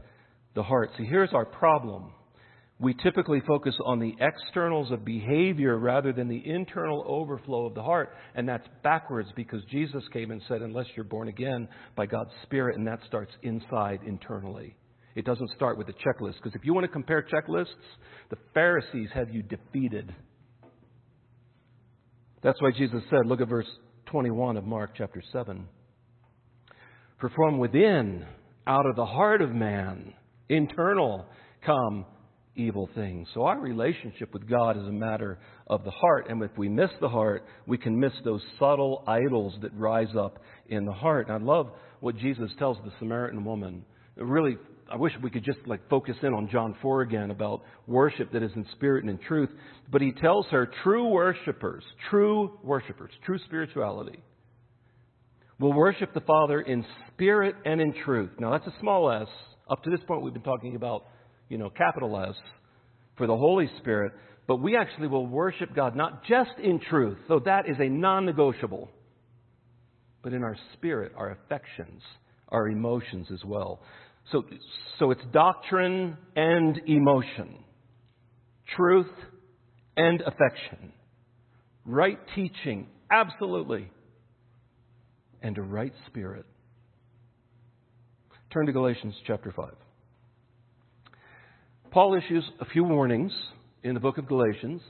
the 0.54 0.62
heart. 0.62 0.90
See, 0.98 1.04
here's 1.04 1.32
our 1.32 1.46
problem. 1.46 2.12
We 2.78 2.94
typically 3.02 3.40
focus 3.46 3.74
on 3.86 4.00
the 4.00 4.14
externals 4.20 4.90
of 4.90 5.02
behavior 5.02 5.78
rather 5.78 6.12
than 6.12 6.28
the 6.28 6.42
internal 6.44 7.02
overflow 7.06 7.64
of 7.64 7.74
the 7.74 7.82
heart. 7.82 8.10
And 8.34 8.46
that's 8.46 8.66
backwards 8.82 9.30
because 9.34 9.62
Jesus 9.70 10.02
came 10.12 10.30
and 10.30 10.42
said, 10.46 10.60
unless 10.60 10.86
you're 10.94 11.04
born 11.04 11.28
again 11.28 11.68
by 11.96 12.04
God's 12.04 12.32
Spirit, 12.42 12.76
and 12.76 12.86
that 12.86 13.00
starts 13.06 13.32
inside 13.42 14.00
internally. 14.06 14.76
It 15.14 15.24
doesn't 15.24 15.50
start 15.56 15.78
with 15.78 15.88
a 15.88 15.94
checklist. 15.94 16.34
Because 16.34 16.54
if 16.54 16.64
you 16.64 16.74
want 16.74 16.84
to 16.84 16.92
compare 16.92 17.22
checklists, 17.22 17.66
the 18.28 18.36
Pharisees 18.52 19.08
have 19.14 19.30
you 19.30 19.42
defeated. 19.42 20.14
That's 22.42 22.60
why 22.60 22.72
Jesus 22.76 23.02
said, 23.08 23.20
look 23.24 23.40
at 23.40 23.48
verse 23.48 23.66
21 24.06 24.58
of 24.58 24.64
Mark 24.64 24.90
chapter 24.94 25.22
7. 25.32 25.66
For 27.20 27.30
from 27.30 27.56
within, 27.56 28.26
out 28.66 28.84
of 28.84 28.96
the 28.96 29.06
heart 29.06 29.40
of 29.40 29.50
man, 29.52 30.12
internal, 30.50 31.24
come 31.64 32.04
evil 32.56 32.88
things. 32.94 33.28
So 33.34 33.44
our 33.44 33.58
relationship 33.58 34.32
with 34.32 34.48
God 34.48 34.76
is 34.76 34.84
a 34.84 34.92
matter 34.92 35.38
of 35.66 35.84
the 35.84 35.90
heart. 35.90 36.26
And 36.28 36.42
if 36.42 36.50
we 36.56 36.68
miss 36.68 36.90
the 37.00 37.08
heart, 37.08 37.44
we 37.66 37.78
can 37.78 37.98
miss 37.98 38.12
those 38.24 38.42
subtle 38.58 39.04
idols 39.06 39.54
that 39.62 39.72
rise 39.74 40.14
up 40.18 40.38
in 40.68 40.84
the 40.84 40.92
heart. 40.92 41.28
And 41.28 41.36
I 41.36 41.44
love 41.44 41.70
what 42.00 42.16
Jesus 42.16 42.50
tells 42.58 42.78
the 42.84 42.92
Samaritan 42.98 43.44
woman. 43.44 43.84
It 44.16 44.24
really 44.24 44.56
I 44.88 44.94
wish 44.94 45.12
we 45.20 45.30
could 45.30 45.44
just 45.44 45.58
like 45.66 45.80
focus 45.90 46.14
in 46.22 46.32
on 46.32 46.48
John 46.48 46.76
4 46.80 47.02
again 47.02 47.32
about 47.32 47.62
worship 47.88 48.30
that 48.32 48.44
is 48.44 48.52
in 48.54 48.64
spirit 48.72 49.02
and 49.02 49.10
in 49.10 49.18
truth. 49.18 49.50
But 49.90 50.00
he 50.00 50.12
tells 50.12 50.46
her 50.52 50.70
true 50.84 51.08
worshipers, 51.08 51.82
true 52.08 52.60
worshipers, 52.62 53.10
true 53.24 53.40
spirituality 53.46 54.22
will 55.58 55.72
worship 55.72 56.12
the 56.12 56.20
Father 56.20 56.60
in 56.60 56.84
spirit 57.12 57.56
and 57.64 57.80
in 57.80 57.94
truth. 58.04 58.30
Now 58.38 58.50
that's 58.50 58.66
a 58.66 58.80
small 58.80 59.10
s. 59.10 59.28
Up 59.68 59.82
to 59.84 59.90
this 59.90 60.00
point 60.06 60.22
we've 60.22 60.32
been 60.32 60.42
talking 60.42 60.76
about, 60.76 61.06
you 61.48 61.58
know, 61.58 61.70
capital 61.70 62.18
S 62.28 62.34
for 63.16 63.26
the 63.26 63.36
Holy 63.36 63.70
Spirit. 63.78 64.12
But 64.46 64.56
we 64.56 64.76
actually 64.76 65.08
will 65.08 65.26
worship 65.26 65.74
God 65.74 65.96
not 65.96 66.24
just 66.24 66.52
in 66.62 66.80
truth, 66.80 67.18
though 67.28 67.40
that 67.40 67.68
is 67.68 67.76
a 67.80 67.88
non 67.88 68.26
negotiable, 68.26 68.90
but 70.22 70.32
in 70.32 70.42
our 70.42 70.56
spirit, 70.74 71.12
our 71.16 71.30
affections, 71.30 72.02
our 72.48 72.68
emotions 72.68 73.26
as 73.32 73.44
well. 73.44 73.80
So, 74.32 74.44
so 74.98 75.10
it's 75.10 75.22
doctrine 75.32 76.16
and 76.34 76.80
emotion, 76.86 77.58
truth 78.76 79.10
and 79.96 80.20
affection, 80.20 80.92
right 81.84 82.18
teaching, 82.34 82.88
absolutely, 83.10 83.90
and 85.42 85.56
a 85.58 85.62
right 85.62 85.92
spirit. 86.08 86.44
Turn 88.52 88.66
to 88.66 88.72
Galatians 88.72 89.14
chapter 89.26 89.52
5. 89.52 89.70
Paul 91.90 92.14
issues 92.14 92.44
a 92.60 92.64
few 92.66 92.84
warnings 92.84 93.32
in 93.82 93.94
the 93.94 94.00
book 94.00 94.18
of 94.18 94.28
Galatians. 94.28 94.82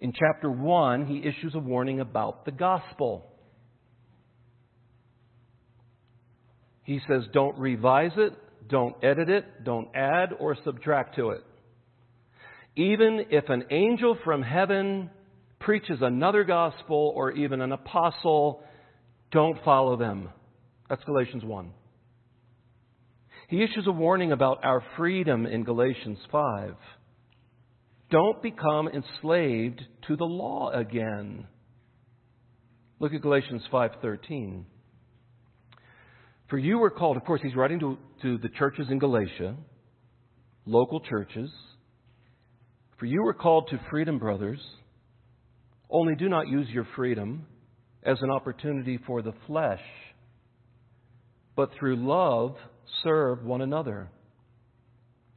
In 0.00 0.12
chapter 0.12 0.50
1, 0.50 1.06
he 1.06 1.18
issues 1.18 1.54
a 1.54 1.58
warning 1.58 2.00
about 2.00 2.44
the 2.44 2.52
gospel. 2.52 3.24
He 6.84 7.00
says, 7.08 7.22
don't 7.32 7.58
revise 7.58 8.12
it, 8.16 8.32
don't 8.68 8.94
edit 9.02 9.28
it, 9.28 9.64
don't 9.64 9.88
add 9.94 10.30
or 10.38 10.56
subtract 10.64 11.16
to 11.16 11.30
it. 11.30 11.42
Even 12.76 13.26
if 13.30 13.48
an 13.48 13.64
angel 13.70 14.18
from 14.22 14.42
heaven 14.42 15.10
preaches 15.58 15.98
another 16.02 16.44
gospel 16.44 17.12
or 17.16 17.32
even 17.32 17.60
an 17.60 17.72
apostle, 17.72 18.62
Don't 19.32 19.62
follow 19.64 19.96
them. 19.96 20.28
That's 20.88 21.02
Galatians 21.04 21.44
1. 21.44 21.70
He 23.48 23.62
issues 23.62 23.86
a 23.86 23.92
warning 23.92 24.32
about 24.32 24.64
our 24.64 24.82
freedom 24.96 25.46
in 25.46 25.62
Galatians 25.62 26.18
5. 26.32 26.74
Don't 28.10 28.42
become 28.42 28.88
enslaved 28.88 29.82
to 30.08 30.16
the 30.16 30.24
law 30.24 30.70
again. 30.70 31.46
Look 32.98 33.12
at 33.12 33.22
Galatians 33.22 33.62
5:13. 33.72 34.64
For 36.48 36.58
you 36.58 36.78
were 36.78 36.90
called, 36.90 37.16
of 37.16 37.24
course, 37.24 37.40
he's 37.42 37.54
writing 37.56 37.80
to, 37.80 37.98
to 38.22 38.38
the 38.38 38.48
churches 38.48 38.86
in 38.90 38.98
Galatia, 38.98 39.56
local 40.64 41.00
churches. 41.00 41.50
For 42.98 43.06
you 43.06 43.22
were 43.22 43.34
called 43.34 43.68
to 43.70 43.80
freedom, 43.90 44.18
brothers. 44.18 44.60
Only 45.90 46.14
do 46.16 46.28
not 46.28 46.48
use 46.48 46.68
your 46.70 46.86
freedom 46.96 47.46
as 48.02 48.18
an 48.22 48.30
opportunity 48.30 48.98
for 49.06 49.22
the 49.22 49.34
flesh, 49.46 49.82
but 51.54 51.70
through 51.78 51.96
love 51.96 52.56
serve 53.02 53.44
one 53.44 53.60
another. 53.60 54.10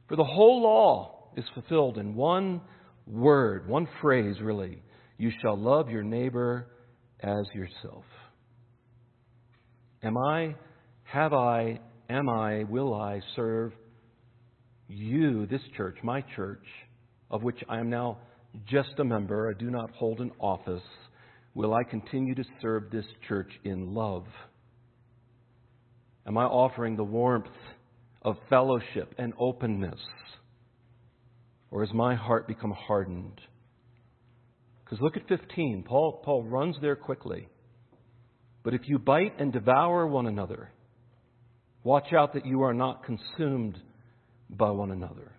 For 0.08 0.16
the 0.16 0.24
whole 0.24 0.62
law 0.62 1.30
is 1.36 1.44
fulfilled 1.54 1.98
in 1.98 2.14
one 2.14 2.60
word, 3.06 3.68
one 3.68 3.88
phrase, 4.00 4.36
really. 4.40 4.82
You 5.18 5.30
shall 5.40 5.56
love 5.56 5.90
your 5.90 6.02
neighbor 6.02 6.66
as 7.20 7.44
yourself. 7.54 8.04
Am 10.02 10.16
I, 10.16 10.54
have 11.04 11.32
I, 11.32 11.78
am 12.08 12.28
I, 12.28 12.64
will 12.64 12.94
I 12.94 13.20
serve 13.36 13.72
you, 14.88 15.46
this 15.46 15.60
church, 15.76 15.98
my 16.02 16.24
church, 16.34 16.64
of 17.30 17.42
which 17.42 17.62
I 17.68 17.78
am 17.78 17.90
now 17.90 18.18
just 18.68 18.98
a 18.98 19.04
member, 19.04 19.50
I 19.50 19.58
do 19.58 19.70
not 19.70 19.90
hold 19.92 20.20
an 20.20 20.32
office, 20.40 20.82
will 21.54 21.74
I 21.74 21.84
continue 21.84 22.34
to 22.34 22.44
serve 22.60 22.90
this 22.90 23.04
church 23.28 23.50
in 23.64 23.94
love? 23.94 24.24
Am 26.26 26.36
I 26.36 26.44
offering 26.44 26.96
the 26.96 27.04
warmth 27.04 27.46
of 28.22 28.36
fellowship 28.48 29.14
and 29.18 29.32
openness? 29.38 30.00
Or 31.70 31.84
has 31.84 31.94
my 31.94 32.14
heart 32.14 32.48
become 32.48 32.72
hardened? 32.72 33.40
Because 34.84 35.00
look 35.00 35.16
at 35.16 35.28
15. 35.28 35.84
Paul, 35.86 36.20
Paul 36.24 36.44
runs 36.44 36.76
there 36.80 36.96
quickly. 36.96 37.48
But 38.62 38.74
if 38.74 38.82
you 38.84 38.98
bite 38.98 39.38
and 39.38 39.52
devour 39.52 40.06
one 40.06 40.26
another, 40.26 40.70
watch 41.84 42.12
out 42.12 42.34
that 42.34 42.44
you 42.44 42.62
are 42.62 42.74
not 42.74 43.04
consumed 43.04 43.78
by 44.50 44.70
one 44.70 44.90
another. 44.90 45.32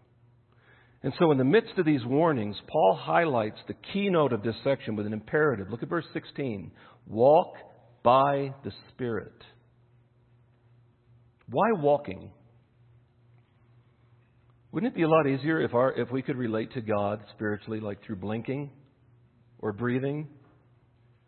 And 1.03 1.13
so, 1.19 1.31
in 1.31 1.37
the 1.37 1.43
midst 1.43 1.77
of 1.77 1.85
these 1.85 2.05
warnings, 2.05 2.55
Paul 2.67 2.99
highlights 2.99 3.59
the 3.67 3.75
keynote 3.91 4.33
of 4.33 4.43
this 4.43 4.55
section 4.63 4.95
with 4.95 5.07
an 5.07 5.13
imperative. 5.13 5.69
Look 5.69 5.83
at 5.83 5.89
verse 5.89 6.05
16. 6.13 6.71
Walk 7.07 7.53
by 8.03 8.53
the 8.63 8.71
Spirit. 8.89 9.33
Why 11.51 11.73
walking? 11.73 12.31
Wouldn't 14.71 14.93
it 14.93 14.95
be 14.95 15.03
a 15.03 15.09
lot 15.09 15.27
easier 15.27 15.59
if, 15.59 15.73
our, 15.73 15.91
if 15.91 16.09
we 16.11 16.21
could 16.21 16.37
relate 16.37 16.73
to 16.73 16.81
God 16.81 17.21
spiritually, 17.35 17.81
like 17.81 18.03
through 18.05 18.15
blinking 18.15 18.71
or 19.59 19.73
breathing? 19.73 20.29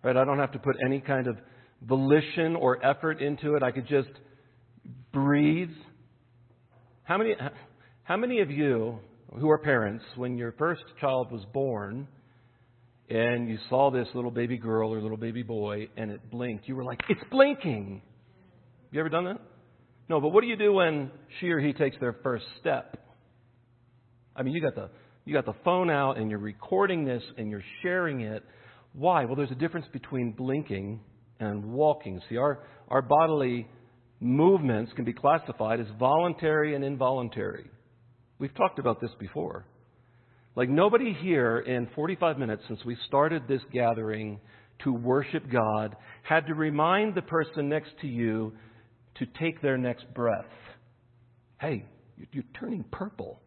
Right? 0.01 0.15
I 0.15 0.23
don't 0.23 0.39
have 0.39 0.53
to 0.53 0.59
put 0.59 0.77
any 0.85 1.01
kind 1.01 1.27
of 1.27 1.37
volition 1.81 2.55
or 2.55 2.83
effort 2.85 3.21
into 3.21 3.55
it. 3.55 3.63
I 3.63 3.71
could 3.71 3.87
just 3.87 4.09
breathe. 5.11 5.71
How 7.03 7.17
many, 7.17 7.35
how 8.03 8.15
many 8.15 8.39
of 8.39 8.49
you 8.49 8.99
who 9.37 9.49
are 9.49 9.57
parents, 9.57 10.05
when 10.15 10.37
your 10.37 10.53
first 10.53 10.83
child 11.01 11.31
was 11.31 11.43
born 11.53 12.07
and 13.09 13.49
you 13.49 13.57
saw 13.69 13.91
this 13.91 14.07
little 14.13 14.31
baby 14.31 14.57
girl 14.57 14.93
or 14.93 15.01
little 15.01 15.17
baby 15.17 15.43
boy 15.43 15.89
and 15.97 16.11
it 16.11 16.31
blinked, 16.31 16.67
you 16.67 16.77
were 16.77 16.85
like, 16.85 17.01
it's 17.09 17.23
blinking. 17.29 18.01
You 18.91 19.01
ever 19.01 19.09
done 19.09 19.25
that? 19.25 19.41
No, 20.09 20.19
but 20.19 20.29
what 20.29 20.41
do 20.41 20.47
you 20.47 20.57
do 20.57 20.73
when 20.73 21.11
she 21.39 21.49
or 21.49 21.59
he 21.59 21.73
takes 21.73 21.97
their 21.99 22.13
first 22.23 22.45
step? 22.59 22.97
I 24.35 24.43
mean, 24.43 24.53
you 24.53 24.61
got 24.61 24.75
the 24.75 24.89
you 25.25 25.33
got 25.33 25.45
the 25.45 25.55
phone 25.63 25.89
out 25.89 26.17
and 26.17 26.29
you're 26.29 26.39
recording 26.39 27.05
this 27.05 27.23
and 27.37 27.49
you're 27.49 27.63
sharing 27.81 28.21
it. 28.21 28.43
Why? 28.91 29.25
Well, 29.25 29.35
there's 29.35 29.51
a 29.51 29.55
difference 29.55 29.85
between 29.93 30.33
blinking 30.33 30.99
and 31.39 31.65
walking. 31.65 32.21
See, 32.29 32.37
our 32.37 32.59
our 32.89 33.01
bodily 33.01 33.67
movements 34.19 34.91
can 34.95 35.05
be 35.05 35.13
classified 35.13 35.79
as 35.79 35.87
voluntary 35.97 36.75
and 36.75 36.83
involuntary. 36.83 37.69
We've 38.39 38.53
talked 38.55 38.79
about 38.79 38.99
this 38.99 39.11
before. 39.19 39.65
Like 40.55 40.69
nobody 40.69 41.13
here 41.13 41.59
in 41.59 41.87
45 41.95 42.37
minutes 42.37 42.63
since 42.67 42.79
we 42.85 42.97
started 43.07 43.43
this 43.47 43.61
gathering 43.71 44.39
to 44.83 44.93
worship 44.93 45.43
God 45.51 45.95
had 46.23 46.45
to 46.47 46.53
remind 46.53 47.15
the 47.15 47.21
person 47.21 47.69
next 47.69 47.89
to 48.01 48.07
you 48.07 48.53
to 49.15 49.25
take 49.39 49.61
their 49.61 49.77
next 49.77 50.11
breath. 50.13 50.45
Hey, 51.59 51.85
you're 52.31 52.43
turning 52.59 52.83
purple. 52.91 53.39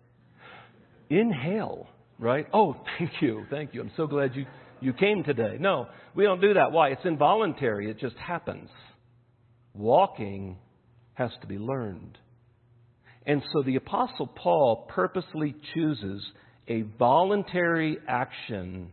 Inhale, 1.11 1.89
right? 2.19 2.47
Oh, 2.53 2.77
thank 2.99 3.11
you, 3.21 3.45
thank 3.51 3.75
you. 3.75 3.81
I'm 3.81 3.93
so 3.97 4.07
glad 4.07 4.35
you, 4.35 4.47
you 4.81 4.93
came 4.93 5.25
today. 5.25 5.57
No, 5.59 5.87
we 6.15 6.25
don't 6.25 6.41
do 6.41 6.55
that. 6.55 6.73
Why? 6.73 6.91
It's 6.91 7.05
involuntary, 7.05 7.91
it 7.91 7.99
just 7.99 8.17
happens. 8.17 8.71
Walking 9.75 10.57
has 11.15 11.31
to 11.41 11.47
be 11.47 11.59
learned. 11.59 12.19
And 13.27 13.43
so 13.53 13.63
the 13.63 13.77
Apostle 13.77 14.29
Paul 14.29 14.87
purposely 14.89 15.55
chooses 15.75 16.25
a 16.69 16.83
voluntary 16.99 17.99
action 18.09 18.93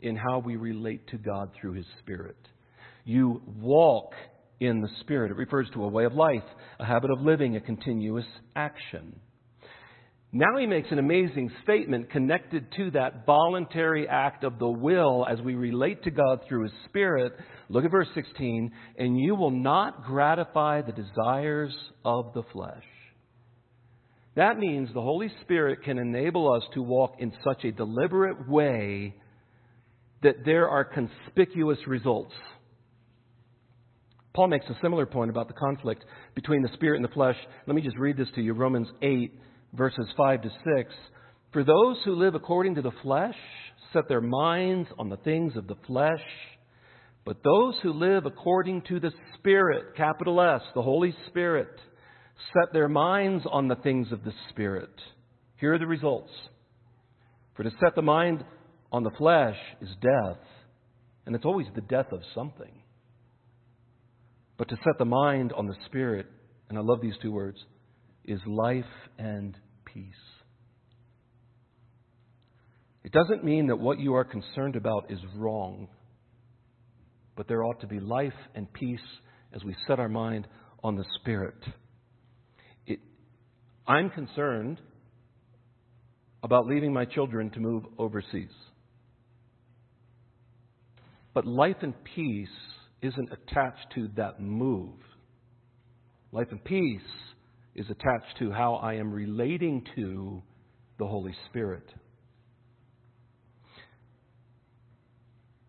in 0.00 0.16
how 0.16 0.38
we 0.38 0.56
relate 0.56 1.06
to 1.08 1.18
God 1.18 1.50
through 1.58 1.74
His 1.74 1.86
Spirit. 1.98 2.36
You 3.04 3.42
walk 3.60 4.12
in 4.60 4.80
the 4.80 4.88
Spirit. 5.00 5.30
It 5.30 5.36
refers 5.36 5.68
to 5.74 5.84
a 5.84 5.88
way 5.88 6.04
of 6.04 6.12
life, 6.12 6.44
a 6.78 6.84
habit 6.84 7.10
of 7.10 7.20
living, 7.20 7.56
a 7.56 7.60
continuous 7.60 8.26
action. 8.54 9.18
Now 10.32 10.58
he 10.58 10.66
makes 10.66 10.88
an 10.92 11.00
amazing 11.00 11.50
statement 11.64 12.10
connected 12.10 12.66
to 12.76 12.92
that 12.92 13.26
voluntary 13.26 14.06
act 14.06 14.44
of 14.44 14.60
the 14.60 14.68
will 14.68 15.26
as 15.28 15.40
we 15.40 15.54
relate 15.56 16.04
to 16.04 16.12
God 16.12 16.40
through 16.46 16.64
His 16.64 16.72
Spirit. 16.88 17.32
Look 17.68 17.84
at 17.84 17.90
verse 17.90 18.06
16. 18.14 18.70
And 18.96 19.18
you 19.18 19.34
will 19.34 19.50
not 19.50 20.04
gratify 20.04 20.82
the 20.82 20.92
desires 20.92 21.74
of 22.04 22.32
the 22.32 22.44
flesh. 22.52 22.84
That 24.36 24.58
means 24.58 24.88
the 24.94 25.02
Holy 25.02 25.32
Spirit 25.42 25.82
can 25.82 25.98
enable 25.98 26.52
us 26.54 26.62
to 26.74 26.82
walk 26.82 27.16
in 27.18 27.32
such 27.44 27.64
a 27.64 27.72
deliberate 27.72 28.48
way 28.48 29.16
that 30.22 30.44
there 30.44 30.68
are 30.68 30.84
conspicuous 30.84 31.78
results. 31.88 32.34
Paul 34.32 34.48
makes 34.48 34.66
a 34.66 34.78
similar 34.80 35.06
point 35.06 35.30
about 35.30 35.48
the 35.48 35.54
conflict 35.54 36.04
between 36.34 36.62
the 36.62 36.70
spirit 36.74 36.96
and 36.96 37.04
the 37.04 37.12
flesh. 37.12 37.36
Let 37.66 37.74
me 37.74 37.82
just 37.82 37.98
read 37.98 38.16
this 38.16 38.28
to 38.36 38.42
you 38.42 38.52
Romans 38.52 38.88
8, 39.02 39.32
verses 39.72 40.06
5 40.16 40.42
to 40.42 40.50
6. 40.76 40.94
For 41.52 41.64
those 41.64 41.96
who 42.04 42.14
live 42.14 42.36
according 42.36 42.76
to 42.76 42.82
the 42.82 42.92
flesh 43.02 43.34
set 43.92 44.08
their 44.08 44.20
minds 44.20 44.88
on 44.98 45.08
the 45.08 45.16
things 45.16 45.56
of 45.56 45.66
the 45.66 45.74
flesh, 45.86 46.22
but 47.24 47.42
those 47.42 47.74
who 47.82 47.92
live 47.92 48.24
according 48.24 48.82
to 48.82 49.00
the 49.00 49.10
Spirit, 49.38 49.96
capital 49.96 50.40
S, 50.40 50.62
the 50.74 50.82
Holy 50.82 51.14
Spirit, 51.26 51.68
set 52.52 52.72
their 52.72 52.88
minds 52.88 53.44
on 53.50 53.68
the 53.68 53.76
things 53.76 54.12
of 54.12 54.22
the 54.24 54.32
Spirit. 54.50 54.90
Here 55.56 55.74
are 55.74 55.78
the 55.78 55.86
results. 55.86 56.30
For 57.54 57.64
to 57.64 57.70
set 57.82 57.94
the 57.94 58.02
mind 58.02 58.44
on 58.92 59.02
the 59.02 59.10
flesh 59.10 59.56
is 59.80 59.90
death, 60.00 60.38
and 61.26 61.34
it's 61.34 61.44
always 61.44 61.66
the 61.74 61.82
death 61.82 62.12
of 62.12 62.20
something. 62.34 62.79
But 64.60 64.68
to 64.68 64.76
set 64.84 64.98
the 64.98 65.06
mind 65.06 65.54
on 65.54 65.66
the 65.66 65.74
Spirit, 65.86 66.26
and 66.68 66.76
I 66.76 66.82
love 66.82 67.00
these 67.00 67.14
two 67.22 67.32
words, 67.32 67.56
is 68.26 68.40
life 68.46 68.84
and 69.16 69.56
peace. 69.86 70.04
It 73.02 73.10
doesn't 73.10 73.42
mean 73.42 73.68
that 73.68 73.78
what 73.78 73.98
you 73.98 74.12
are 74.12 74.24
concerned 74.24 74.76
about 74.76 75.10
is 75.10 75.18
wrong, 75.34 75.88
but 77.38 77.48
there 77.48 77.64
ought 77.64 77.80
to 77.80 77.86
be 77.86 78.00
life 78.00 78.34
and 78.54 78.70
peace 78.70 79.00
as 79.54 79.64
we 79.64 79.74
set 79.88 79.98
our 79.98 80.10
mind 80.10 80.46
on 80.84 80.94
the 80.94 81.06
Spirit. 81.22 81.56
I'm 83.86 84.10
concerned 84.10 84.78
about 86.42 86.66
leaving 86.66 86.92
my 86.92 87.06
children 87.06 87.48
to 87.52 87.60
move 87.60 87.84
overseas. 87.96 88.52
But 91.32 91.46
life 91.46 91.76
and 91.80 91.94
peace 92.14 92.48
isn't 93.02 93.30
attached 93.32 93.86
to 93.94 94.08
that 94.16 94.40
move. 94.40 94.94
Life 96.32 96.48
and 96.50 96.62
peace 96.64 97.00
is 97.74 97.86
attached 97.90 98.38
to 98.38 98.50
how 98.50 98.74
I 98.74 98.94
am 98.94 99.12
relating 99.12 99.84
to 99.96 100.42
the 100.98 101.06
Holy 101.06 101.34
Spirit. 101.48 101.84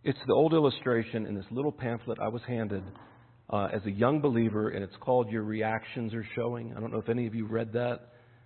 It's 0.03 0.19
the 0.27 0.33
old 0.33 0.53
illustration 0.53 1.27
in 1.27 1.35
this 1.35 1.45
little 1.51 1.71
pamphlet 1.71 2.17
I 2.19 2.27
was 2.27 2.41
handed 2.47 2.83
uh, 3.51 3.67
as 3.71 3.81
a 3.85 3.91
young 3.91 4.19
believer, 4.19 4.69
and 4.69 4.83
it's 4.83 4.95
called 4.99 5.29
Your 5.29 5.43
Reactions 5.43 6.13
Are 6.13 6.25
Showing. 6.35 6.73
I 6.75 6.79
don't 6.79 6.91
know 6.91 6.99
if 6.99 7.09
any 7.09 7.27
of 7.27 7.35
you 7.35 7.45
read 7.45 7.71
that. 7.73 7.99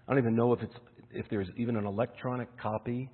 I 0.07 0.11
don't 0.11 0.19
even 0.19 0.35
know 0.35 0.51
if, 0.51 0.61
it's, 0.61 0.75
if 1.11 1.25
there's 1.29 1.47
even 1.57 1.77
an 1.77 1.85
electronic 1.85 2.49
copy. 2.59 3.09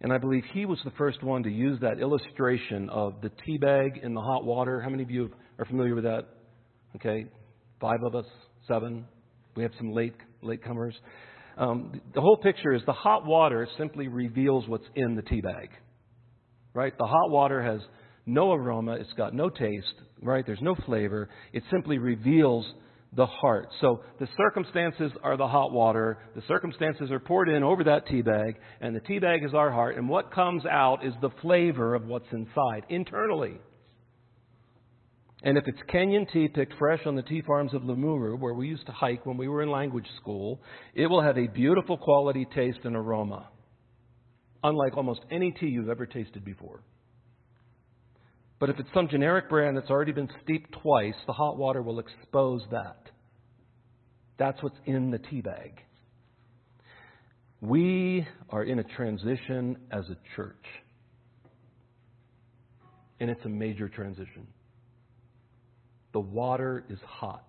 And 0.00 0.12
I 0.12 0.18
believe 0.18 0.44
he 0.52 0.64
was 0.64 0.78
the 0.84 0.92
first 0.92 1.22
one 1.22 1.42
to 1.42 1.50
use 1.50 1.78
that 1.80 2.00
illustration 2.00 2.88
of 2.88 3.20
the 3.22 3.30
tea 3.44 3.58
bag 3.58 4.00
in 4.02 4.14
the 4.14 4.20
hot 4.20 4.44
water. 4.44 4.80
How 4.80 4.88
many 4.88 5.02
of 5.02 5.10
you 5.10 5.30
are 5.58 5.64
familiar 5.66 5.94
with 5.94 6.04
that 6.04 6.26
Okay, 6.96 7.26
five 7.80 8.02
of 8.04 8.16
us, 8.16 8.26
seven. 8.66 9.06
We 9.54 9.62
have 9.62 9.72
some 9.78 9.92
late 9.92 10.14
latecomers. 10.42 10.92
Um, 11.56 12.00
the 12.14 12.20
whole 12.20 12.36
picture 12.36 12.72
is 12.72 12.82
the 12.84 12.92
hot 12.92 13.24
water 13.24 13.68
simply 13.78 14.08
reveals 14.08 14.66
what's 14.66 14.86
in 14.96 15.14
the 15.14 15.22
tea 15.22 15.40
bag. 15.40 15.70
Right? 16.74 16.92
The 16.98 17.06
hot 17.06 17.30
water 17.30 17.62
has 17.62 17.80
no 18.26 18.52
aroma, 18.52 18.92
it's 18.92 19.12
got 19.12 19.34
no 19.34 19.50
taste, 19.50 19.94
right? 20.20 20.44
There's 20.44 20.60
no 20.60 20.74
flavor. 20.86 21.28
It 21.52 21.62
simply 21.70 21.98
reveals 21.98 22.66
the 23.14 23.26
heart. 23.26 23.68
So 23.80 24.02
the 24.18 24.28
circumstances 24.36 25.10
are 25.22 25.36
the 25.36 25.48
hot 25.48 25.72
water. 25.72 26.18
The 26.36 26.42
circumstances 26.46 27.10
are 27.10 27.18
poured 27.18 27.48
in 27.48 27.62
over 27.62 27.84
that 27.84 28.06
tea 28.06 28.22
bag, 28.22 28.56
and 28.80 28.94
the 28.94 29.00
tea 29.00 29.18
bag 29.18 29.44
is 29.44 29.52
our 29.52 29.70
heart. 29.70 29.96
And 29.96 30.08
what 30.08 30.32
comes 30.32 30.64
out 30.64 31.04
is 31.04 31.12
the 31.20 31.30
flavor 31.42 31.94
of 31.94 32.06
what's 32.06 32.30
inside 32.32 32.84
internally. 32.88 33.58
And 35.42 35.56
if 35.56 35.64
it's 35.66 35.78
Kenyan 35.92 36.30
tea 36.30 36.48
picked 36.48 36.74
fresh 36.78 37.00
on 37.06 37.16
the 37.16 37.22
tea 37.22 37.42
farms 37.46 37.72
of 37.72 37.82
Limuru, 37.82 38.38
where 38.38 38.54
we 38.54 38.68
used 38.68 38.86
to 38.86 38.92
hike 38.92 39.24
when 39.24 39.38
we 39.38 39.48
were 39.48 39.62
in 39.62 39.70
language 39.70 40.06
school, 40.20 40.60
it 40.94 41.06
will 41.06 41.22
have 41.22 41.38
a 41.38 41.46
beautiful 41.48 41.96
quality, 41.96 42.46
taste, 42.54 42.80
and 42.84 42.94
aroma, 42.94 43.48
unlike 44.62 44.96
almost 44.96 45.20
any 45.30 45.50
tea 45.50 45.68
you've 45.68 45.88
ever 45.88 46.04
tasted 46.04 46.44
before. 46.44 46.82
But 48.60 48.68
if 48.68 48.78
it's 48.78 48.90
some 48.92 49.08
generic 49.08 49.48
brand 49.48 49.76
that's 49.76 49.90
already 49.90 50.12
been 50.12 50.28
steeped 50.44 50.76
twice, 50.82 51.14
the 51.26 51.32
hot 51.32 51.56
water 51.56 51.82
will 51.82 51.98
expose 51.98 52.62
that. 52.70 52.98
That's 54.38 54.62
what's 54.62 54.76
in 54.84 55.10
the 55.10 55.18
tea 55.18 55.40
bag. 55.40 55.80
We 57.62 58.26
are 58.50 58.62
in 58.62 58.78
a 58.78 58.84
transition 58.84 59.78
as 59.90 60.04
a 60.10 60.16
church. 60.36 60.64
And 63.18 63.30
it's 63.30 63.44
a 63.44 63.48
major 63.48 63.88
transition. 63.88 64.46
The 66.12 66.20
water 66.20 66.84
is 66.88 66.98
hot. 67.06 67.46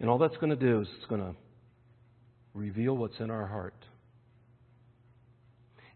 And 0.00 0.08
all 0.08 0.18
that's 0.18 0.36
going 0.36 0.50
to 0.50 0.56
do 0.56 0.80
is 0.80 0.88
it's 0.96 1.06
going 1.06 1.20
to 1.20 1.34
reveal 2.54 2.96
what's 2.96 3.18
in 3.20 3.30
our 3.30 3.46
heart. 3.46 3.74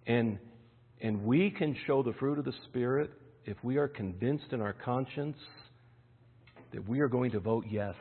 And, 0.07 0.38
and 1.03 1.25
we 1.25 1.51
can 1.51 1.77
show 1.87 2.03
the 2.03 2.12
fruit 2.15 2.38
of 2.38 2.45
the 2.45 2.55
Spirit 2.69 3.11
if 3.45 3.57
we 3.65 3.77
are 3.77 3.88
convinced 3.88 4.53
in 4.53 4.61
our 4.61 4.73
conscience 4.73 5.37
that 6.73 6.88
we 6.88 7.01
are 7.01 7.09
going 7.09 7.33
to 7.33 7.41
vote 7.41 7.65
yes. 7.69 7.97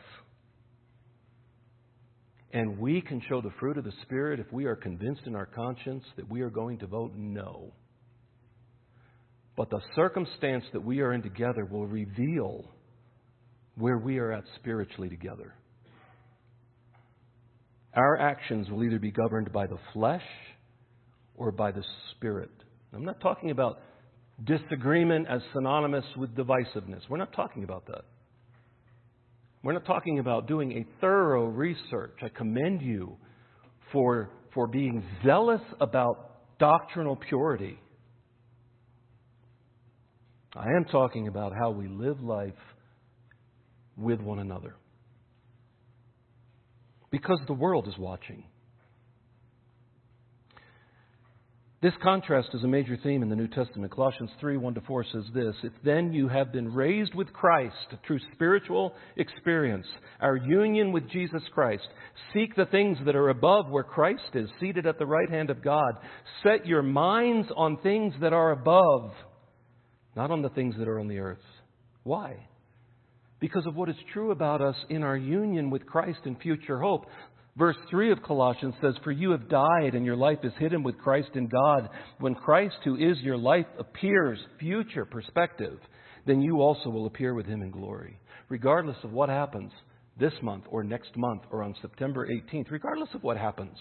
And 2.54 2.78
we 2.78 3.02
can 3.02 3.22
show 3.28 3.42
the 3.42 3.52
fruit 3.60 3.78
of 3.78 3.86
the 3.86 3.94
Spirit 4.04 4.40
if 4.40 4.46
we 4.54 4.66
are 4.66 4.76
convinced 4.76 5.24
in 5.26 5.36
our 5.36 5.48
conscience 5.48 6.04
that 6.16 6.30
we 6.30 6.42
are 6.42 6.52
going 6.52 6.78
to 6.80 6.88
vote 6.88 7.14
no. 7.16 7.74
But 9.58 9.72
the 9.72 9.82
circumstance 9.96 10.64
that 10.72 10.84
we 10.84 11.02
are 11.02 11.14
in 11.14 11.24
together 11.24 11.66
will 11.66 11.88
reveal 11.88 12.66
where 13.76 13.98
we 13.98 14.20
are 14.20 14.32
at 14.32 14.44
spiritually 14.58 15.10
together. 15.10 15.56
Our 17.96 18.18
actions 18.18 18.70
will 18.70 18.84
either 18.84 19.00
be 19.00 19.12
governed 19.12 19.52
by 19.52 19.66
the 19.66 19.80
flesh 19.92 20.24
or 21.36 21.52
by 21.52 21.72
the 21.72 21.84
spirit. 22.12 22.52
I'm 22.94 23.06
not 23.06 23.22
talking 23.22 23.52
about 23.52 23.80
disagreement 24.44 25.28
as 25.30 25.42
synonymous 25.54 26.06
with 26.18 26.36
divisiveness. 26.36 27.02
We're 27.10 27.18
not 27.18 27.34
talking 27.34 27.64
about 27.64 27.86
that. 27.88 28.04
We're 29.64 29.74
not 29.74 29.86
talking 29.86 30.20
about 30.20 30.48
doing 30.48 30.72
a 30.72 30.86
thorough 31.00 31.46
research. 31.46 32.18
I 32.24 32.30
commend 32.30 32.82
you 32.82 33.18
for, 33.92 34.32
for 34.54 34.68
being 34.68 35.04
zealous 35.24 35.62
about 35.80 36.58
doctrinal 36.58 37.16
purity. 37.16 37.78
I 40.56 40.66
am 40.76 40.86
talking 40.86 41.28
about 41.28 41.54
how 41.58 41.72
we 41.72 41.88
live 41.88 42.22
life 42.22 42.54
with 43.96 44.20
one 44.20 44.40
another. 44.40 44.76
Because 47.12 47.40
the 47.48 47.54
world 47.54 47.88
is 47.88 47.98
watching. 47.98 48.44
This 51.82 51.94
contrast 52.04 52.50
is 52.54 52.64
a 52.64 52.68
major 52.68 52.96
theme 53.02 53.24
in 53.24 53.30
the 53.30 53.36
New 53.36 53.48
Testament. 53.48 53.92
Colossians 53.92 54.30
3 54.40 54.58
1 54.58 54.76
to 54.76 54.82
4 54.82 55.04
says 55.12 55.24
this 55.34 55.56
If 55.64 55.74
then 55.84 56.14
you 56.14 56.28
have 56.28 56.52
been 56.52 56.72
raised 56.72 57.16
with 57.16 57.34
Christ 57.34 57.76
through 58.06 58.20
spiritual 58.34 58.94
experience, 59.18 59.88
our 60.20 60.36
union 60.36 60.92
with 60.92 61.10
Jesus 61.10 61.42
Christ, 61.54 61.88
seek 62.34 62.56
the 62.56 62.68
things 62.68 63.00
that 63.06 63.16
are 63.16 63.30
above 63.30 63.70
where 63.70 63.84
Christ 63.84 64.36
is, 64.36 64.48
seated 64.60 64.86
at 64.86 65.00
the 65.00 65.08
right 65.08 65.30
hand 65.30 65.50
of 65.50 65.64
God. 65.64 65.94
Set 66.44 66.68
your 66.68 66.84
minds 66.84 67.48
on 67.58 67.78
things 67.78 68.14
that 68.22 68.34
are 68.34 68.52
above 68.52 69.12
not 70.16 70.32
on 70.32 70.42
the 70.42 70.50
things 70.50 70.76
that 70.78 70.88
are 70.88 71.00
on 71.00 71.08
the 71.08 71.20
earth. 71.20 71.40
Why? 72.04 72.48
Because 73.40 73.66
of 73.66 73.76
what 73.76 73.90
is 73.90 73.96
true 74.14 74.32
about 74.32 74.62
us 74.62 74.76
in 74.90 75.04
our 75.04 75.18
union 75.18 75.70
with 75.70 75.86
Christ 75.86 76.20
and 76.26 76.40
future 76.40 76.80
hope. 76.80 77.06
Verse 77.58 77.76
3 77.90 78.12
of 78.12 78.24
Colossians 78.24 78.76
says, 78.82 78.94
For 79.04 79.12
you 79.12 79.32
have 79.32 79.50
died, 79.50 79.94
and 79.94 80.06
your 80.06 80.16
life 80.16 80.40
is 80.44 80.54
hidden 80.58 80.84
with 80.84 80.98
Christ 80.98 81.32
in 81.36 81.48
God. 81.48 81.90
When 82.20 82.34
Christ, 82.34 82.76
who 82.86 82.96
is 82.96 83.18
your 83.20 83.38
life, 83.38 83.66
appears, 83.78 84.40
future 84.60 85.06
perspective, 85.06 85.78
then 86.26 86.42
you 86.42 86.62
also 86.62 86.90
will 86.90 87.08
appear 87.08 87.34
with 87.34 87.46
him 87.46 87.62
in 87.62 87.72
glory. 87.72 88.20
Regardless 88.48 88.98
of 89.04 89.12
what 89.12 89.30
happens 89.30 89.72
this 90.18 90.34
month 90.42 90.64
or 90.70 90.84
next 90.84 91.18
month 91.18 91.42
or 91.52 91.64
on 91.64 91.76
September 91.82 92.28
18th, 92.28 92.72
regardless 92.72 93.10
of 93.14 93.24
what 93.24 93.38
happens. 93.38 93.78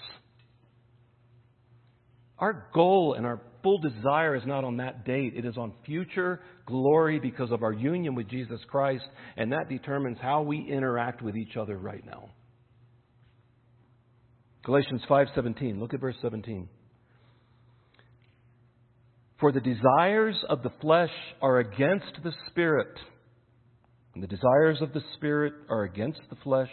Our 2.39 2.67
goal 2.75 3.15
and 3.15 3.27
our 3.27 3.41
full 3.63 3.79
desire 3.79 4.35
is 4.35 4.43
not 4.47 4.65
on 4.65 4.79
that 4.79 5.05
date. 5.05 5.35
It 5.37 5.45
is 5.45 5.57
on 5.59 5.75
future 5.85 6.41
glory 6.67 7.21
because 7.21 7.51
of 7.53 7.63
our 7.63 7.73
union 7.73 8.15
with 8.15 8.29
Jesus 8.29 8.61
Christ, 8.69 9.05
and 9.37 9.53
that 9.53 9.69
determines 9.69 10.19
how 10.21 10.43
we 10.43 10.67
interact 10.69 11.23
with 11.23 11.37
each 11.37 11.57
other 11.57 11.77
right 11.77 12.05
now. 12.05 12.31
Galatians 14.63 15.03
5:17. 15.09 15.81
Look 15.81 15.95
at 15.95 16.01
verse 16.01 16.17
17. 16.21 16.69
For 19.39 19.53
the 19.53 19.61
desires 19.61 20.45
of 20.51 20.63
the 20.63 20.71
flesh 20.83 21.13
are 21.41 21.59
against 21.59 22.23
the 22.23 22.33
spirit, 22.49 22.99
and 24.15 24.23
the 24.23 24.27
desires 24.27 24.83
of 24.83 24.93
the 24.93 25.03
spirit 25.15 25.55
are 25.71 25.85
against 25.85 26.21
the 26.29 26.37
flesh, 26.37 26.71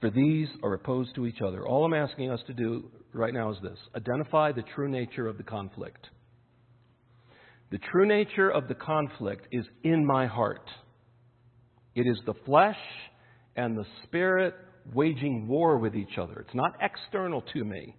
for 0.00 0.08
these 0.08 0.48
are 0.62 0.74
opposed 0.74 1.16
to 1.16 1.26
each 1.26 1.42
other. 1.42 1.66
All 1.66 1.84
I'm 1.84 1.94
asking 1.94 2.30
us 2.30 2.40
to 2.46 2.54
do 2.54 2.90
right 3.12 3.34
now 3.34 3.50
is 3.50 3.58
this 3.60 3.78
identify 3.96 4.52
the 4.52 4.62
true 4.74 4.88
nature 4.88 5.26
of 5.26 5.36
the 5.36 5.42
conflict. 5.42 6.06
The 7.70 7.78
true 7.78 8.06
nature 8.06 8.50
of 8.50 8.68
the 8.68 8.74
conflict 8.74 9.48
is 9.50 9.64
in 9.82 10.06
my 10.06 10.26
heart. 10.26 10.68
It 11.96 12.06
is 12.06 12.20
the 12.24 12.34
flesh 12.46 12.78
and 13.56 13.76
the 13.76 13.86
spirit 14.04 14.54
waging 14.94 15.46
war 15.46 15.78
with 15.78 15.94
each 15.94 16.18
other. 16.18 16.40
It's 16.40 16.54
not 16.54 16.76
external 16.80 17.42
to 17.52 17.64
me. 17.64 17.96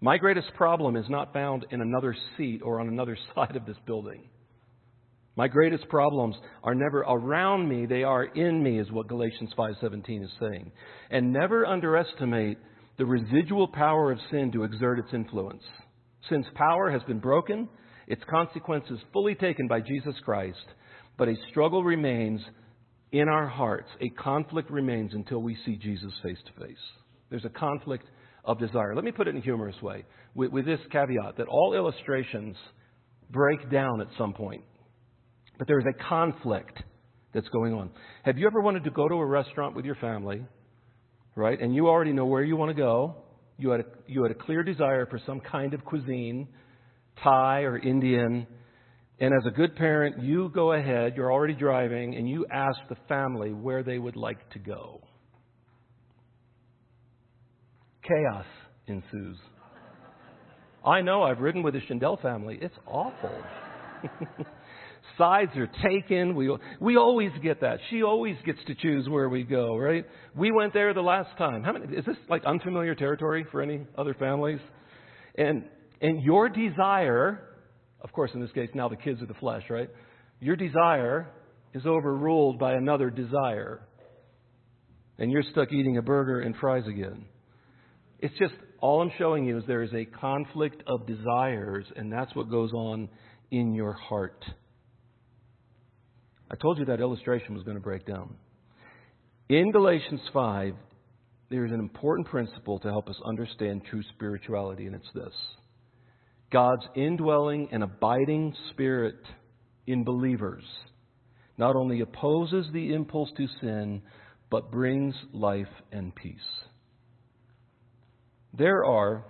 My 0.00 0.16
greatest 0.16 0.54
problem 0.54 0.96
is 0.96 1.06
not 1.08 1.32
found 1.32 1.66
in 1.70 1.80
another 1.80 2.14
seat 2.36 2.60
or 2.62 2.80
on 2.80 2.88
another 2.88 3.16
side 3.34 3.56
of 3.56 3.66
this 3.66 3.76
building. 3.86 4.28
My 5.36 5.46
greatest 5.46 5.88
problems 5.88 6.34
are 6.64 6.74
never 6.74 7.00
around 7.00 7.68
me, 7.68 7.86
they 7.86 8.02
are 8.02 8.24
in 8.24 8.60
me 8.60 8.80
is 8.80 8.90
what 8.90 9.06
Galatians 9.06 9.52
5:17 9.56 10.24
is 10.24 10.30
saying. 10.40 10.72
And 11.10 11.32
never 11.32 11.64
underestimate 11.64 12.58
the 12.96 13.06
residual 13.06 13.68
power 13.68 14.10
of 14.10 14.18
sin 14.32 14.50
to 14.52 14.64
exert 14.64 14.98
its 14.98 15.14
influence. 15.14 15.62
Since 16.28 16.46
power 16.56 16.90
has 16.90 17.02
been 17.04 17.20
broken, 17.20 17.68
its 18.08 18.22
consequences 18.28 18.98
fully 19.12 19.36
taken 19.36 19.68
by 19.68 19.80
Jesus 19.80 20.14
Christ, 20.24 20.66
but 21.16 21.28
a 21.28 21.36
struggle 21.50 21.84
remains 21.84 22.40
in 23.12 23.28
our 23.28 23.46
hearts. 23.46 23.88
A 24.00 24.10
conflict 24.10 24.70
remains 24.70 25.12
until 25.14 25.40
we 25.42 25.56
see 25.64 25.76
Jesus 25.76 26.12
face 26.22 26.38
to 26.46 26.66
face. 26.66 26.76
There's 27.30 27.44
a 27.44 27.50
conflict 27.50 28.04
of 28.44 28.58
desire. 28.58 28.94
Let 28.94 29.04
me 29.04 29.12
put 29.12 29.28
it 29.28 29.30
in 29.30 29.38
a 29.38 29.44
humorous 29.44 29.80
way 29.82 30.04
with, 30.34 30.50
with 30.50 30.66
this 30.66 30.80
caveat 30.90 31.36
that 31.36 31.48
all 31.48 31.74
illustrations 31.74 32.56
break 33.30 33.70
down 33.70 34.00
at 34.00 34.08
some 34.16 34.32
point. 34.32 34.62
But 35.58 35.66
there 35.66 35.78
is 35.78 35.86
a 35.86 36.08
conflict 36.08 36.82
that's 37.34 37.48
going 37.48 37.74
on. 37.74 37.90
Have 38.24 38.38
you 38.38 38.46
ever 38.46 38.60
wanted 38.60 38.84
to 38.84 38.90
go 38.90 39.08
to 39.08 39.14
a 39.14 39.26
restaurant 39.26 39.76
with 39.76 39.84
your 39.84 39.96
family, 39.96 40.44
right? 41.34 41.60
And 41.60 41.74
you 41.74 41.88
already 41.88 42.12
know 42.12 42.26
where 42.26 42.42
you 42.42 42.56
want 42.56 42.70
to 42.70 42.80
go. 42.80 43.16
You 43.58 43.70
had 43.70 43.80
a, 43.80 43.84
you 44.06 44.22
had 44.22 44.32
a 44.32 44.34
clear 44.34 44.62
desire 44.62 45.06
for 45.06 45.20
some 45.26 45.40
kind 45.40 45.74
of 45.74 45.84
cuisine, 45.84 46.48
Thai 47.22 47.62
or 47.62 47.76
Indian. 47.76 48.46
And 49.20 49.34
as 49.34 49.46
a 49.46 49.50
good 49.50 49.74
parent, 49.74 50.22
you 50.22 50.50
go 50.54 50.72
ahead, 50.72 51.14
you're 51.16 51.32
already 51.32 51.54
driving, 51.54 52.14
and 52.14 52.28
you 52.28 52.46
ask 52.52 52.78
the 52.88 52.96
family 53.08 53.52
where 53.52 53.82
they 53.82 53.98
would 53.98 54.16
like 54.16 54.48
to 54.50 54.58
go. 54.58 55.00
Chaos 58.02 58.46
ensues. 58.86 59.36
I 60.84 61.00
know, 61.02 61.22
I've 61.22 61.40
ridden 61.40 61.62
with 61.62 61.74
the 61.74 61.80
Schindel 61.80 62.22
family. 62.22 62.58
It's 62.62 62.76
awful. 62.86 63.42
sides 65.16 65.52
are 65.56 65.70
taken. 65.82 66.34
We, 66.34 66.56
we 66.80 66.96
always 66.96 67.30
get 67.42 67.60
that. 67.60 67.78
She 67.90 68.02
always 68.02 68.36
gets 68.44 68.58
to 68.66 68.74
choose 68.74 69.08
where 69.08 69.28
we 69.28 69.42
go, 69.42 69.76
right? 69.76 70.04
We 70.34 70.52
went 70.52 70.72
there 70.72 70.94
the 70.94 71.02
last 71.02 71.36
time. 71.38 71.62
How 71.62 71.72
many, 71.72 71.94
is 71.94 72.04
this 72.04 72.16
like 72.28 72.44
unfamiliar 72.44 72.94
territory 72.94 73.46
for 73.50 73.62
any 73.62 73.86
other 73.96 74.14
families? 74.14 74.60
And, 75.36 75.64
and 76.00 76.22
your 76.22 76.48
desire, 76.48 77.47
of 78.00 78.12
course, 78.12 78.30
in 78.34 78.40
this 78.40 78.52
case, 78.52 78.68
now 78.74 78.88
the 78.88 78.96
kids 78.96 79.20
are 79.22 79.26
the 79.26 79.34
flesh, 79.34 79.64
right? 79.70 79.88
Your 80.40 80.56
desire 80.56 81.28
is 81.74 81.84
overruled 81.84 82.58
by 82.58 82.74
another 82.74 83.10
desire. 83.10 83.80
And 85.18 85.32
you're 85.32 85.42
stuck 85.50 85.72
eating 85.72 85.96
a 85.96 86.02
burger 86.02 86.40
and 86.40 86.54
fries 86.56 86.86
again. 86.86 87.24
It's 88.20 88.36
just, 88.38 88.54
all 88.80 89.02
I'm 89.02 89.10
showing 89.18 89.44
you 89.44 89.58
is 89.58 89.64
there 89.66 89.82
is 89.82 89.92
a 89.92 90.04
conflict 90.04 90.82
of 90.86 91.06
desires, 91.06 91.84
and 91.96 92.12
that's 92.12 92.34
what 92.34 92.50
goes 92.50 92.72
on 92.72 93.08
in 93.50 93.74
your 93.74 93.92
heart. 93.92 94.44
I 96.50 96.56
told 96.56 96.78
you 96.78 96.84
that 96.86 97.00
illustration 97.00 97.54
was 97.54 97.64
going 97.64 97.76
to 97.76 97.82
break 97.82 98.06
down. 98.06 98.36
In 99.48 99.70
Galatians 99.72 100.20
5, 100.32 100.74
there 101.50 101.64
is 101.64 101.72
an 101.72 101.80
important 101.80 102.28
principle 102.28 102.78
to 102.80 102.88
help 102.88 103.08
us 103.08 103.16
understand 103.24 103.82
true 103.90 104.02
spirituality, 104.14 104.86
and 104.86 104.94
it's 104.94 105.10
this 105.14 105.32
God's 106.50 106.84
indwelling 106.94 107.68
and 107.72 107.82
abiding 107.82 108.54
spirit 108.70 109.20
in 109.86 110.04
believers 110.04 110.64
not 111.58 111.74
only 111.74 112.00
opposes 112.00 112.66
the 112.72 112.94
impulse 112.94 113.30
to 113.36 113.46
sin, 113.60 114.00
but 114.48 114.70
brings 114.70 115.14
life 115.32 115.66
and 115.90 116.14
peace. 116.14 116.38
There 118.56 118.84
are 118.84 119.24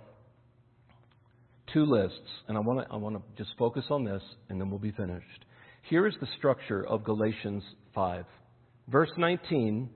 two 1.73 1.85
lists, 1.85 2.17
and 2.47 2.55
I 2.55 2.61
want 2.61 2.87
to 2.87 2.93
I 2.93 3.21
just 3.37 3.51
focus 3.57 3.85
on 3.89 4.05
this, 4.05 4.21
and 4.49 4.61
then 4.61 4.69
we'll 4.69 4.79
be 4.79 4.91
finished. 4.91 5.45
Here 5.89 6.07
is 6.07 6.13
the 6.21 6.27
structure 6.37 6.85
of 6.87 7.03
Galatians 7.03 7.63
5. 7.95 8.25
Verse 8.87 9.11
19, 9.17 9.89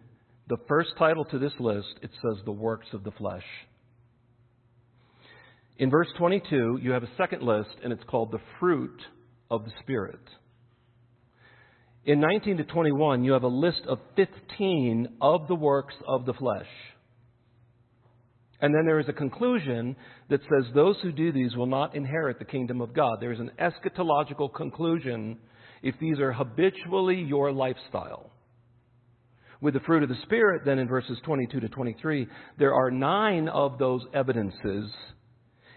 the 0.49 0.57
first 0.67 0.89
title 0.97 1.25
to 1.25 1.39
this 1.39 1.53
list, 1.59 1.99
it 2.01 2.11
says 2.21 2.43
the 2.45 2.51
works 2.51 2.87
of 2.93 3.03
the 3.03 3.11
flesh. 3.11 3.45
In 5.77 5.89
verse 5.89 6.07
22, 6.17 6.79
you 6.81 6.91
have 6.91 7.03
a 7.03 7.09
second 7.17 7.41
list, 7.41 7.75
and 7.83 7.91
it's 7.91 8.03
called 8.07 8.31
the 8.31 8.41
fruit 8.59 9.01
of 9.49 9.65
the 9.65 9.71
Spirit. 9.81 10.19
In 12.05 12.19
19 12.19 12.57
to 12.57 12.63
21, 12.63 13.23
you 13.23 13.31
have 13.31 13.43
a 13.43 13.47
list 13.47 13.81
of 13.87 13.99
15 14.15 15.07
of 15.21 15.47
the 15.47 15.55
works 15.55 15.95
of 16.07 16.25
the 16.25 16.33
flesh. 16.33 16.67
And 18.59 18.73
then 18.73 18.85
there 18.85 18.99
is 18.99 19.09
a 19.09 19.13
conclusion 19.13 19.95
that 20.29 20.41
says 20.41 20.71
those 20.73 20.95
who 21.01 21.11
do 21.11 21.31
these 21.31 21.55
will 21.55 21.65
not 21.65 21.95
inherit 21.95 22.39
the 22.39 22.45
kingdom 22.45 22.81
of 22.81 22.93
God. 22.93 23.17
There 23.19 23.33
is 23.33 23.39
an 23.39 23.51
eschatological 23.59 24.53
conclusion 24.53 25.37
if 25.81 25.95
these 25.99 26.19
are 26.19 26.31
habitually 26.31 27.21
your 27.21 27.51
lifestyle. 27.51 28.31
With 29.59 29.73
the 29.73 29.79
fruit 29.81 30.03
of 30.03 30.09
the 30.09 30.21
Spirit, 30.23 30.63
then 30.65 30.79
in 30.79 30.87
verses 30.87 31.17
22 31.25 31.61
to 31.61 31.69
23, 31.69 32.27
there 32.57 32.73
are 32.73 32.91
nine 32.91 33.49
of 33.49 33.77
those 33.77 34.01
evidences. 34.13 34.89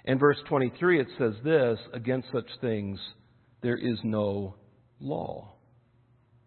In 0.07 0.19
verse 0.19 0.39
23, 0.49 1.01
it 1.01 1.09
says 1.19 1.35
this 1.43 1.79
against 1.93 2.29
such 2.33 2.47
things, 2.61 3.01
there 3.61 3.77
is 3.77 3.99
no 4.05 4.55
law. 5.01 5.53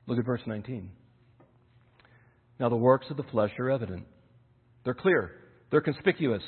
Look 0.07 0.17
at 0.17 0.25
verse 0.25 0.41
19. 0.45 0.89
Now, 2.59 2.69
the 2.69 2.77
works 2.77 3.07
of 3.09 3.17
the 3.17 3.23
flesh 3.23 3.51
are 3.59 3.69
evident, 3.69 4.05
they're 4.83 4.93
clear. 4.93 5.31
They're 5.71 5.81
conspicuous, 5.81 6.41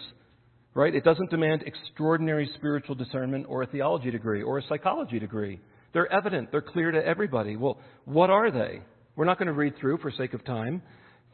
right? 0.73 0.95
It 0.95 1.03
doesn't 1.03 1.29
demand 1.29 1.63
extraordinary 1.63 2.49
spiritual 2.55 2.95
discernment 2.95 3.45
or 3.47 3.61
a 3.61 3.67
theology 3.67 4.09
degree 4.09 4.41
or 4.41 4.57
a 4.57 4.63
psychology 4.67 5.19
degree. 5.19 5.59
They're 5.93 6.11
evident, 6.11 6.51
they're 6.51 6.63
clear 6.63 6.89
to 6.89 7.05
everybody. 7.05 7.55
Well, 7.55 7.77
what 8.05 8.31
are 8.31 8.49
they? 8.49 8.81
We're 9.15 9.25
not 9.25 9.37
going 9.37 9.45
to 9.45 9.53
read 9.53 9.75
through 9.79 9.99
for 9.99 10.09
sake 10.09 10.33
of 10.33 10.43
time. 10.43 10.81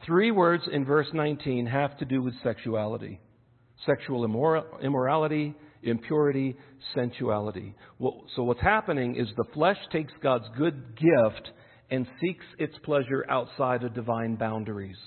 Three 0.06 0.32
words 0.32 0.64
in 0.70 0.84
verse 0.84 1.08
19 1.14 1.66
have 1.68 1.98
to 2.00 2.06
do 2.06 2.22
with 2.22 2.34
sexuality 2.44 3.22
sexual 3.86 4.26
immorality, 4.82 5.56
impurity, 5.84 6.56
sensuality. 6.94 7.76
So, 8.36 8.44
what's 8.44 8.62
happening 8.62 9.16
is 9.16 9.28
the 9.36 9.54
flesh 9.54 9.78
takes 9.92 10.14
God's 10.22 10.46
good 10.58 10.96
gift 10.96 11.50
and 11.90 12.08
seeks 12.22 12.46
its 12.60 12.76
pleasure 12.84 13.26
outside 13.30 13.84
of 13.84 13.94
divine 13.94 14.36
boundaries. 14.36 14.98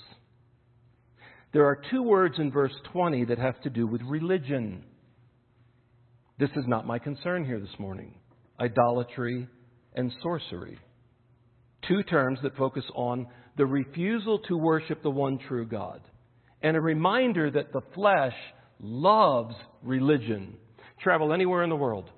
There 1.53 1.65
are 1.65 1.81
two 1.91 2.01
words 2.01 2.35
in 2.37 2.51
verse 2.51 2.73
20 2.93 3.25
that 3.25 3.37
have 3.37 3.61
to 3.61 3.69
do 3.69 3.85
with 3.85 4.01
religion. 4.03 4.85
This 6.39 6.49
is 6.55 6.63
not 6.65 6.87
my 6.87 6.97
concern 6.97 7.45
here 7.45 7.59
this 7.59 7.79
morning 7.79 8.15
idolatry 8.59 9.47
and 9.95 10.11
sorcery. 10.21 10.77
Two 11.87 12.03
terms 12.03 12.39
that 12.43 12.55
focus 12.55 12.83
on 12.95 13.25
the 13.57 13.65
refusal 13.65 14.39
to 14.47 14.55
worship 14.55 15.01
the 15.01 15.09
one 15.09 15.39
true 15.47 15.65
God, 15.65 16.01
and 16.61 16.77
a 16.77 16.81
reminder 16.81 17.49
that 17.51 17.73
the 17.73 17.81
flesh 17.95 18.35
loves 18.81 19.55
religion. 19.83 20.55
Travel 21.01 21.33
anywhere 21.33 21.63
in 21.63 21.69
the 21.69 21.75
world. 21.75 22.09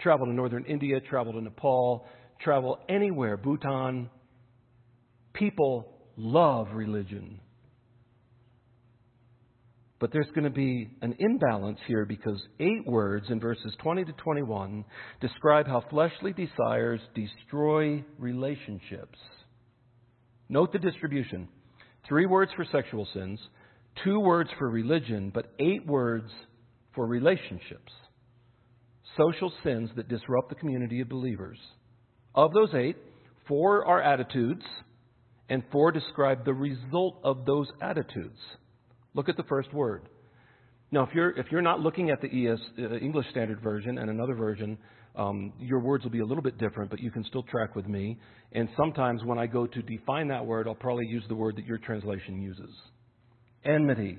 Travel 0.00 0.26
to 0.26 0.32
northern 0.32 0.64
India, 0.66 1.00
travel 1.00 1.32
to 1.32 1.40
Nepal, 1.40 2.06
travel 2.40 2.78
anywhere, 2.88 3.36
Bhutan. 3.36 4.10
People 5.32 5.92
love 6.16 6.68
religion. 6.72 7.40
But 9.98 10.12
there's 10.12 10.28
going 10.34 10.44
to 10.44 10.50
be 10.50 10.90
an 11.00 11.14
imbalance 11.18 11.78
here 11.86 12.04
because 12.04 12.38
eight 12.60 12.86
words 12.86 13.26
in 13.30 13.40
verses 13.40 13.74
20 13.82 14.04
to 14.04 14.12
21 14.12 14.84
describe 15.22 15.66
how 15.66 15.82
fleshly 15.88 16.34
desires 16.34 17.00
destroy 17.14 18.04
relationships. 18.18 19.18
Note 20.50 20.72
the 20.72 20.78
distribution 20.78 21.48
three 22.06 22.26
words 22.26 22.52
for 22.54 22.64
sexual 22.70 23.06
sins, 23.12 23.40
two 24.04 24.20
words 24.20 24.50
for 24.58 24.68
religion, 24.68 25.30
but 25.32 25.52
eight 25.58 25.86
words 25.86 26.30
for 26.94 27.06
relationships. 27.06 27.92
Social 29.16 29.52
sins 29.64 29.90
that 29.96 30.08
disrupt 30.08 30.48
the 30.48 30.54
community 30.54 31.00
of 31.00 31.08
believers. 31.08 31.58
Of 32.34 32.52
those 32.52 32.70
eight, 32.74 32.96
four 33.48 33.86
are 33.86 34.02
attitudes, 34.02 34.64
and 35.48 35.62
four 35.72 35.92
describe 35.92 36.44
the 36.44 36.52
result 36.52 37.18
of 37.24 37.46
those 37.46 37.68
attitudes. 37.80 38.38
Look 39.14 39.28
at 39.28 39.36
the 39.36 39.44
first 39.44 39.72
word. 39.72 40.08
Now, 40.90 41.04
if 41.04 41.14
you're, 41.14 41.30
if 41.30 41.46
you're 41.50 41.62
not 41.62 41.80
looking 41.80 42.10
at 42.10 42.20
the 42.20 42.28
ES, 42.28 42.58
uh, 42.78 42.96
English 42.96 43.26
Standard 43.30 43.60
Version 43.60 43.98
and 43.98 44.10
another 44.10 44.34
version, 44.34 44.76
um, 45.16 45.52
your 45.58 45.80
words 45.80 46.04
will 46.04 46.10
be 46.10 46.20
a 46.20 46.24
little 46.24 46.42
bit 46.42 46.58
different, 46.58 46.90
but 46.90 47.00
you 47.00 47.10
can 47.10 47.24
still 47.24 47.42
track 47.44 47.74
with 47.74 47.88
me. 47.88 48.18
And 48.52 48.68
sometimes 48.76 49.24
when 49.24 49.38
I 49.38 49.46
go 49.46 49.66
to 49.66 49.82
define 49.82 50.28
that 50.28 50.44
word, 50.44 50.68
I'll 50.68 50.74
probably 50.74 51.06
use 51.06 51.24
the 51.28 51.34
word 51.34 51.56
that 51.56 51.64
your 51.64 51.78
translation 51.78 52.40
uses 52.40 52.70
enmity. 53.66 54.18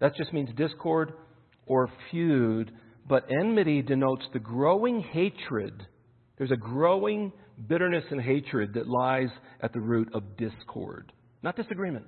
That 0.00 0.16
just 0.16 0.32
means 0.32 0.50
discord 0.56 1.12
or 1.66 1.88
feud, 2.10 2.72
but 3.08 3.26
enmity 3.30 3.82
denotes 3.82 4.24
the 4.32 4.38
growing 4.38 5.00
hatred. 5.00 5.86
There's 6.36 6.50
a 6.50 6.56
growing 6.56 7.32
bitterness 7.68 8.04
and 8.10 8.20
hatred 8.20 8.74
that 8.74 8.88
lies 8.88 9.28
at 9.60 9.72
the 9.72 9.80
root 9.80 10.08
of 10.14 10.36
discord, 10.36 11.12
not 11.42 11.56
disagreement. 11.56 12.06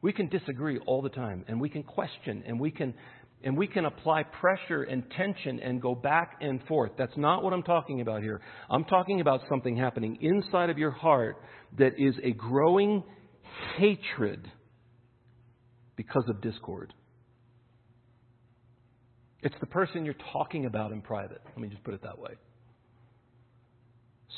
We 0.00 0.12
can 0.12 0.28
disagree 0.28 0.78
all 0.86 1.02
the 1.02 1.08
time, 1.08 1.44
and 1.48 1.60
we 1.60 1.68
can 1.68 1.82
question, 1.82 2.42
and 2.46 2.58
we 2.58 2.70
can, 2.70 2.94
and 3.44 3.56
we 3.56 3.66
can 3.66 3.84
apply 3.84 4.24
pressure 4.24 4.82
and 4.82 5.04
tension 5.16 5.60
and 5.60 5.80
go 5.80 5.94
back 5.94 6.38
and 6.40 6.60
forth. 6.66 6.92
That's 6.98 7.16
not 7.16 7.42
what 7.42 7.52
I'm 7.52 7.62
talking 7.62 8.00
about 8.00 8.22
here. 8.22 8.40
I'm 8.70 8.84
talking 8.84 9.20
about 9.20 9.40
something 9.48 9.76
happening 9.76 10.18
inside 10.20 10.70
of 10.70 10.78
your 10.78 10.90
heart 10.90 11.36
that 11.78 11.92
is 11.98 12.14
a 12.22 12.32
growing 12.32 13.04
hatred 13.76 14.50
because 15.96 16.24
of 16.28 16.40
discord. 16.40 16.94
It's 19.42 19.54
the 19.60 19.66
person 19.66 20.04
you're 20.04 20.14
talking 20.32 20.66
about 20.66 20.92
in 20.92 21.02
private. 21.02 21.40
Let 21.44 21.58
me 21.58 21.68
just 21.68 21.82
put 21.82 21.94
it 21.94 22.02
that 22.02 22.18
way. 22.18 22.32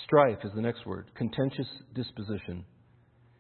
Strife 0.05 0.39
is 0.45 0.51
the 0.55 0.63
next 0.63 0.87
word 0.87 1.11
contentious 1.17 1.69
disposition. 1.95 2.65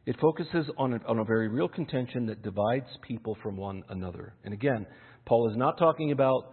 It 0.07 0.16
focuses 0.20 0.66
on 0.77 0.92
a, 0.92 1.00
on 1.09 1.18
a 1.18 1.24
very 1.24 1.48
real 1.48 1.68
contention 1.68 2.27
that 2.27 2.42
divides 2.42 2.87
people 3.07 3.37
from 3.42 3.57
one 3.57 3.83
another. 3.88 4.35
And 4.44 4.53
again, 4.53 4.87
Paul 5.24 5.50
is 5.50 5.57
not 5.57 5.79
talking 5.79 6.12
about 6.12 6.53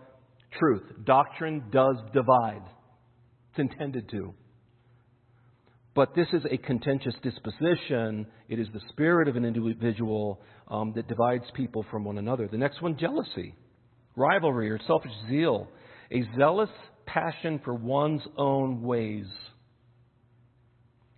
truth. 0.57 0.83
Doctrine 1.03 1.63
does 1.71 1.97
divide, 2.13 2.63
it's 3.49 3.59
intended 3.59 4.09
to. 4.11 4.33
But 5.93 6.15
this 6.15 6.27
is 6.31 6.43
a 6.49 6.57
contentious 6.57 7.15
disposition. 7.21 8.25
It 8.47 8.59
is 8.59 8.67
the 8.73 8.79
spirit 8.89 9.27
of 9.27 9.35
an 9.35 9.43
individual 9.43 10.41
um, 10.69 10.93
that 10.95 11.07
divides 11.07 11.43
people 11.53 11.85
from 11.91 12.05
one 12.05 12.17
another. 12.17 12.47
The 12.49 12.57
next 12.57 12.81
one, 12.81 12.97
jealousy, 12.97 13.55
rivalry, 14.15 14.69
or 14.69 14.79
selfish 14.87 15.11
zeal, 15.29 15.67
a 16.11 16.23
zealous 16.37 16.69
passion 17.05 17.59
for 17.63 17.73
one's 17.73 18.21
own 18.37 18.81
ways, 18.81 19.25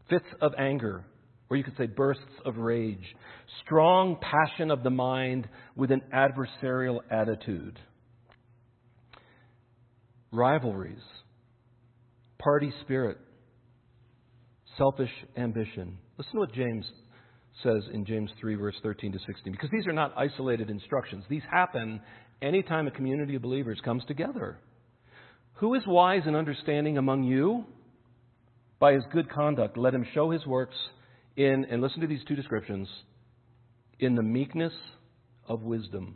fits 0.10 0.26
of 0.42 0.54
anger, 0.58 1.06
or 1.50 1.58
you 1.58 1.64
could 1.64 1.78
say 1.78 1.86
bursts 1.86 2.24
of 2.44 2.58
rage, 2.58 3.16
strong 3.64 4.18
passion 4.22 4.72
of 4.72 4.82
the 4.82 4.90
mind 4.90 5.48
with 5.76 5.92
an 5.92 6.02
adversarial 6.12 7.00
attitude, 7.12 7.78
rivalries, 10.32 10.98
party 12.40 12.74
spirit, 12.82 13.20
selfish 14.78 15.12
ambition. 15.38 15.98
Listen 16.18 16.34
to 16.34 16.40
what 16.40 16.54
James 16.54 16.86
says 17.64 17.84
in 17.94 18.06
James 18.06 18.32
3, 18.40 18.56
verse 18.56 18.76
13 18.82 19.12
to 19.12 19.20
16, 19.26 19.52
because 19.52 19.70
these 19.72 19.88
are 19.88 19.94
not 19.94 20.14
isolated 20.18 20.70
instructions. 20.70 21.24
These 21.30 21.44
happen 21.52 22.02
anytime 22.42 22.88
a 22.88 22.92
community 22.92 23.36
of 23.36 23.42
believers 23.42 23.80
comes 23.86 24.04
together. 24.06 24.58
Who 25.56 25.76
is 25.76 25.84
wise 25.86 26.24
and 26.26 26.36
understanding 26.36 26.98
among 26.98 27.24
you? 27.24 27.66
by 28.84 28.92
his 28.92 29.04
good 29.14 29.30
conduct, 29.30 29.78
let 29.78 29.94
him 29.94 30.06
show 30.14 30.30
his 30.30 30.46
works 30.46 30.76
in, 31.38 31.66
and 31.72 31.82
listen 31.82 32.02
to 32.02 32.08
these 32.08 32.24
two 32.28 32.36
descriptions, 32.36 32.86
in 33.98 34.14
the 34.14 34.22
meekness 34.22 34.74
of 35.48 35.62
wisdom. 35.62 36.16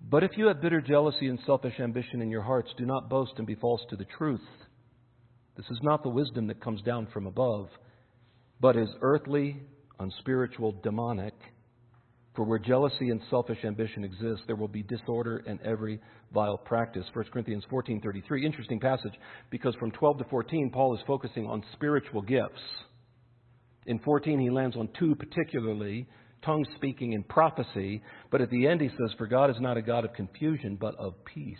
But 0.00 0.24
if 0.24 0.32
you 0.36 0.46
have 0.46 0.60
bitter 0.60 0.80
jealousy 0.80 1.28
and 1.28 1.38
selfish 1.46 1.78
ambition 1.78 2.22
in 2.22 2.28
your 2.28 2.42
hearts, 2.42 2.70
do 2.76 2.84
not 2.84 3.08
boast 3.08 3.34
and 3.36 3.46
be 3.46 3.54
false 3.54 3.80
to 3.90 3.96
the 3.96 4.04
truth. 4.18 4.40
This 5.56 5.66
is 5.70 5.80
not 5.82 6.02
the 6.02 6.08
wisdom 6.08 6.46
that 6.46 6.62
comes 6.62 6.82
down 6.82 7.08
from 7.12 7.26
above, 7.26 7.68
but 8.60 8.76
is 8.76 8.88
earthly, 9.02 9.60
unspiritual, 9.98 10.80
demonic. 10.82 11.34
For 12.34 12.44
where 12.44 12.58
jealousy 12.58 13.10
and 13.10 13.20
selfish 13.28 13.58
ambition 13.62 14.04
exist, 14.04 14.42
there 14.46 14.56
will 14.56 14.68
be 14.68 14.82
disorder 14.82 15.42
and 15.46 15.60
every 15.60 16.00
vile 16.32 16.56
practice. 16.56 17.04
1 17.12 17.26
Corinthians 17.30 17.64
14:33. 17.70 18.44
Interesting 18.44 18.80
passage 18.80 19.12
because 19.50 19.74
from 19.74 19.90
12 19.90 20.18
to 20.18 20.24
14 20.24 20.70
Paul 20.70 20.94
is 20.96 21.02
focusing 21.06 21.46
on 21.46 21.62
spiritual 21.74 22.22
gifts. 22.22 22.62
In 23.84 23.98
14 23.98 24.40
he 24.40 24.48
lands 24.48 24.76
on 24.76 24.88
two 24.98 25.14
particularly, 25.14 26.06
tongue 26.42 26.64
speaking 26.76 27.14
and 27.14 27.28
prophecy, 27.28 28.02
but 28.30 28.40
at 28.40 28.48
the 28.48 28.66
end 28.66 28.80
he 28.80 28.88
says 28.88 29.12
for 29.18 29.26
God 29.26 29.50
is 29.50 29.60
not 29.60 29.76
a 29.76 29.82
God 29.82 30.06
of 30.06 30.14
confusion 30.14 30.76
but 30.80 30.94
of 30.96 31.22
peace. 31.26 31.58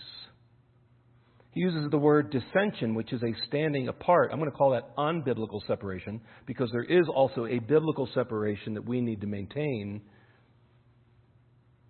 He 1.52 1.60
uses 1.60 1.90
the 1.90 1.98
word 1.98 2.30
dissension, 2.30 2.94
which 2.94 3.12
is 3.12 3.22
a 3.22 3.34
standing 3.46 3.88
apart. 3.88 4.30
I'm 4.32 4.38
going 4.38 4.50
to 4.50 4.56
call 4.56 4.70
that 4.70 4.96
unbiblical 4.96 5.60
separation 5.66 6.20
because 6.46 6.70
there 6.72 6.82
is 6.82 7.06
also 7.14 7.46
a 7.46 7.58
biblical 7.58 8.08
separation 8.14 8.74
that 8.74 8.86
we 8.86 9.00
need 9.00 9.20
to 9.20 9.26
maintain 9.26 10.00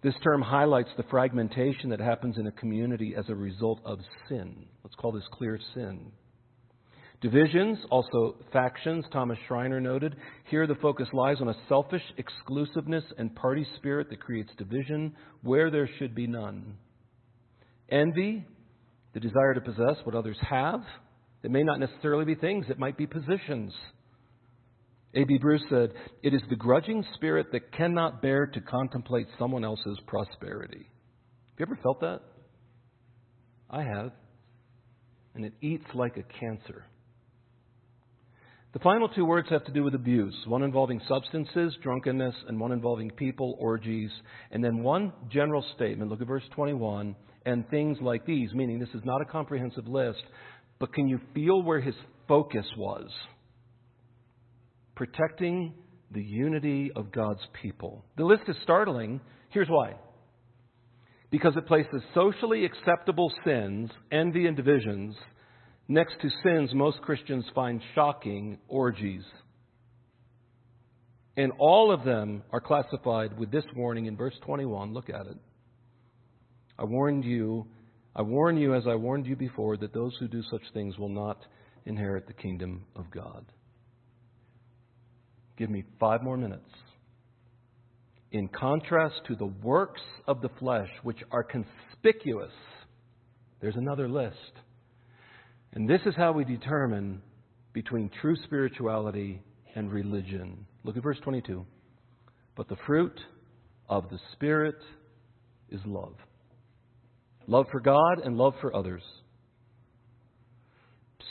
this 0.02 0.14
term 0.24 0.42
highlights 0.42 0.90
the 0.96 1.04
fragmentation 1.04 1.90
that 1.90 2.00
happens 2.00 2.36
in 2.36 2.48
a 2.48 2.52
community 2.52 3.14
as 3.16 3.24
a 3.28 3.34
result 3.36 3.80
of 3.84 4.00
sin. 4.28 4.66
Let's 4.82 4.96
call 4.96 5.12
this 5.12 5.22
clear 5.32 5.60
sin. 5.74 6.10
Divisions, 7.20 7.78
also 7.88 8.34
factions, 8.52 9.04
Thomas 9.12 9.38
Schreiner 9.46 9.80
noted. 9.80 10.16
Here 10.50 10.66
the 10.66 10.74
focus 10.82 11.06
lies 11.12 11.36
on 11.40 11.50
a 11.50 11.56
selfish 11.68 12.02
exclusiveness 12.18 13.04
and 13.16 13.32
party 13.36 13.64
spirit 13.76 14.10
that 14.10 14.20
creates 14.20 14.50
division 14.58 15.14
where 15.42 15.70
there 15.70 15.88
should 16.00 16.16
be 16.16 16.26
none. 16.26 16.74
Envy, 17.88 18.44
the 19.14 19.20
desire 19.20 19.54
to 19.54 19.60
possess 19.60 19.96
what 20.04 20.14
others 20.14 20.38
have. 20.48 20.80
It 21.42 21.50
may 21.50 21.62
not 21.62 21.80
necessarily 21.80 22.24
be 22.24 22.34
things, 22.34 22.66
it 22.68 22.78
might 22.78 22.96
be 22.96 23.06
positions. 23.06 23.72
A.B. 25.14 25.38
Bruce 25.38 25.62
said, 25.68 25.92
It 26.22 26.32
is 26.32 26.40
the 26.48 26.56
grudging 26.56 27.04
spirit 27.14 27.48
that 27.52 27.72
cannot 27.72 28.22
bear 28.22 28.46
to 28.46 28.60
contemplate 28.60 29.26
someone 29.38 29.64
else's 29.64 29.98
prosperity. 30.06 30.86
Have 31.58 31.58
you 31.58 31.66
ever 31.66 31.78
felt 31.82 32.00
that? 32.00 32.20
I 33.68 33.82
have. 33.82 34.12
And 35.34 35.44
it 35.44 35.52
eats 35.60 35.84
like 35.94 36.16
a 36.16 36.40
cancer. 36.40 36.86
The 38.72 38.78
final 38.78 39.08
two 39.10 39.26
words 39.26 39.48
have 39.50 39.64
to 39.66 39.72
do 39.72 39.82
with 39.82 39.94
abuse 39.94 40.34
one 40.46 40.62
involving 40.62 41.00
substances, 41.06 41.76
drunkenness, 41.82 42.34
and 42.48 42.58
one 42.58 42.72
involving 42.72 43.10
people, 43.10 43.54
orgies. 43.58 44.10
And 44.50 44.64
then 44.64 44.82
one 44.82 45.12
general 45.30 45.62
statement, 45.76 46.10
look 46.10 46.22
at 46.22 46.26
verse 46.26 46.44
21, 46.54 47.14
and 47.46 47.68
things 47.70 47.98
like 48.00 48.26
these, 48.26 48.52
meaning 48.52 48.78
this 48.78 48.88
is 48.94 49.02
not 49.04 49.20
a 49.20 49.24
comprehensive 49.24 49.86
list, 49.86 50.22
but 50.78 50.92
can 50.92 51.08
you 51.08 51.20
feel 51.34 51.62
where 51.62 51.80
his 51.80 51.94
focus 52.28 52.66
was? 52.76 53.08
protecting 54.94 55.74
the 56.12 56.22
unity 56.22 56.90
of 56.94 57.10
God's 57.12 57.40
people. 57.60 58.04
The 58.16 58.24
list 58.24 58.42
is 58.48 58.56
startling. 58.62 59.20
Here's 59.50 59.68
why. 59.68 59.94
Because 61.30 61.54
it 61.56 61.66
places 61.66 62.02
socially 62.14 62.64
acceptable 62.64 63.32
sins, 63.44 63.90
envy 64.10 64.46
and 64.46 64.56
divisions, 64.56 65.16
next 65.88 66.14
to 66.20 66.28
sins 66.44 66.70
most 66.74 67.00
Christians 67.00 67.44
find 67.54 67.80
shocking, 67.94 68.58
orgies. 68.68 69.24
And 71.36 71.52
all 71.58 71.90
of 71.90 72.04
them 72.04 72.42
are 72.52 72.60
classified 72.60 73.38
with 73.38 73.50
this 73.50 73.64
warning 73.74 74.04
in 74.06 74.16
verse 74.16 74.34
21. 74.44 74.92
Look 74.92 75.08
at 75.08 75.26
it. 75.26 75.38
I 76.78 76.84
warned 76.84 77.24
you, 77.24 77.66
I 78.14 78.22
warn 78.22 78.56
you 78.56 78.74
as 78.74 78.86
I 78.86 78.94
warned 78.94 79.26
you 79.26 79.36
before, 79.36 79.76
that 79.76 79.92
those 79.92 80.14
who 80.18 80.28
do 80.28 80.42
such 80.50 80.62
things 80.72 80.98
will 80.98 81.08
not 81.08 81.38
inherit 81.84 82.26
the 82.26 82.32
kingdom 82.32 82.84
of 82.96 83.10
God. 83.10 83.44
Give 85.56 85.70
me 85.70 85.84
five 86.00 86.22
more 86.22 86.36
minutes. 86.36 86.68
In 88.30 88.48
contrast 88.48 89.20
to 89.28 89.36
the 89.36 89.46
works 89.46 90.00
of 90.26 90.40
the 90.40 90.48
flesh, 90.58 90.88
which 91.02 91.18
are 91.30 91.44
conspicuous, 91.44 92.52
there's 93.60 93.76
another 93.76 94.08
list. 94.08 94.52
And 95.74 95.88
this 95.88 96.00
is 96.06 96.14
how 96.16 96.32
we 96.32 96.44
determine 96.44 97.22
between 97.72 98.10
true 98.20 98.36
spirituality 98.44 99.42
and 99.74 99.92
religion. 99.92 100.66
Look 100.84 100.96
at 100.96 101.02
verse 101.02 101.18
22. 101.22 101.64
But 102.56 102.68
the 102.68 102.76
fruit 102.86 103.18
of 103.88 104.08
the 104.10 104.18
Spirit 104.32 104.76
is 105.70 105.80
love 105.86 106.14
love 107.46 107.66
for 107.70 107.80
God 107.80 108.20
and 108.24 108.36
love 108.36 108.54
for 108.60 108.74
others. 108.74 109.02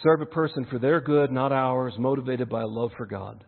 serve 0.03 0.21
a 0.21 0.25
person 0.25 0.65
for 0.65 0.79
their 0.79 0.99
good, 0.99 1.31
not 1.31 1.51
ours, 1.51 1.93
motivated 1.99 2.49
by 2.49 2.61
a 2.61 2.67
love 2.67 2.91
for 2.97 3.05
God. 3.05 3.43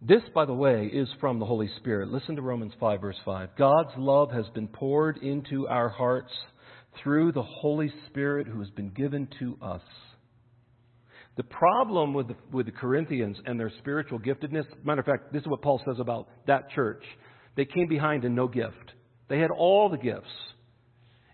This, 0.00 0.22
by 0.34 0.46
the 0.46 0.54
way, 0.54 0.86
is 0.86 1.08
from 1.20 1.38
the 1.38 1.44
Holy 1.44 1.68
Spirit. 1.76 2.08
Listen 2.08 2.36
to 2.36 2.42
Romans 2.42 2.72
5, 2.80 3.00
verse 3.02 3.18
5. 3.24 3.50
God's 3.58 3.90
love 3.98 4.30
has 4.32 4.46
been 4.54 4.66
poured 4.66 5.18
into 5.18 5.68
our 5.68 5.90
hearts 5.90 6.32
through 7.02 7.32
the 7.32 7.42
Holy 7.42 7.92
Spirit 8.08 8.46
who 8.46 8.60
has 8.60 8.70
been 8.70 8.90
given 8.90 9.28
to 9.40 9.58
us. 9.60 9.82
The 11.36 11.42
problem 11.44 12.14
with 12.14 12.28
the, 12.28 12.36
with 12.50 12.66
the 12.66 12.72
Corinthians 12.72 13.36
and 13.44 13.60
their 13.60 13.72
spiritual 13.78 14.18
giftedness, 14.18 14.64
matter 14.84 15.00
of 15.00 15.06
fact, 15.06 15.32
this 15.32 15.42
is 15.42 15.48
what 15.48 15.62
Paul 15.62 15.80
says 15.84 15.96
about 16.00 16.28
that 16.46 16.70
church. 16.70 17.04
They 17.56 17.66
came 17.66 17.88
behind 17.88 18.24
in 18.24 18.34
no 18.34 18.48
gift. 18.48 18.92
They 19.30 19.38
had 19.38 19.50
all 19.50 19.88
the 19.88 19.96
gifts. 19.96 20.28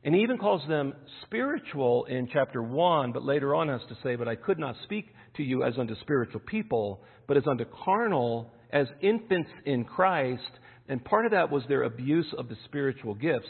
And 0.05 0.15
he 0.15 0.21
even 0.21 0.39
calls 0.39 0.63
them 0.69 0.93
spiritual 1.23 2.05
in 2.05 2.29
chapter 2.33 2.63
1, 2.63 3.11
but 3.11 3.25
later 3.25 3.57
on 3.57 3.69
has 3.69 3.81
to 3.89 3.97
say, 4.05 4.15
But 4.15 4.29
I 4.29 4.37
could 4.37 4.59
not 4.59 4.77
speak 4.85 5.07
to 5.39 5.43
you 5.43 5.65
as 5.65 5.73
unto 5.77 5.97
spiritual 6.03 6.41
people, 6.47 7.01
but 7.27 7.37
as 7.37 7.47
unto 7.49 7.65
carnal 7.85 8.53
as 8.71 8.87
infants 9.01 9.51
in 9.65 9.85
Christ, 9.85 10.43
and 10.89 11.05
part 11.05 11.25
of 11.25 11.33
that 11.33 11.51
was 11.51 11.63
their 11.69 11.83
abuse 11.83 12.27
of 12.39 12.49
the 12.49 12.57
spiritual 12.67 13.15
gifts. 13.15 13.49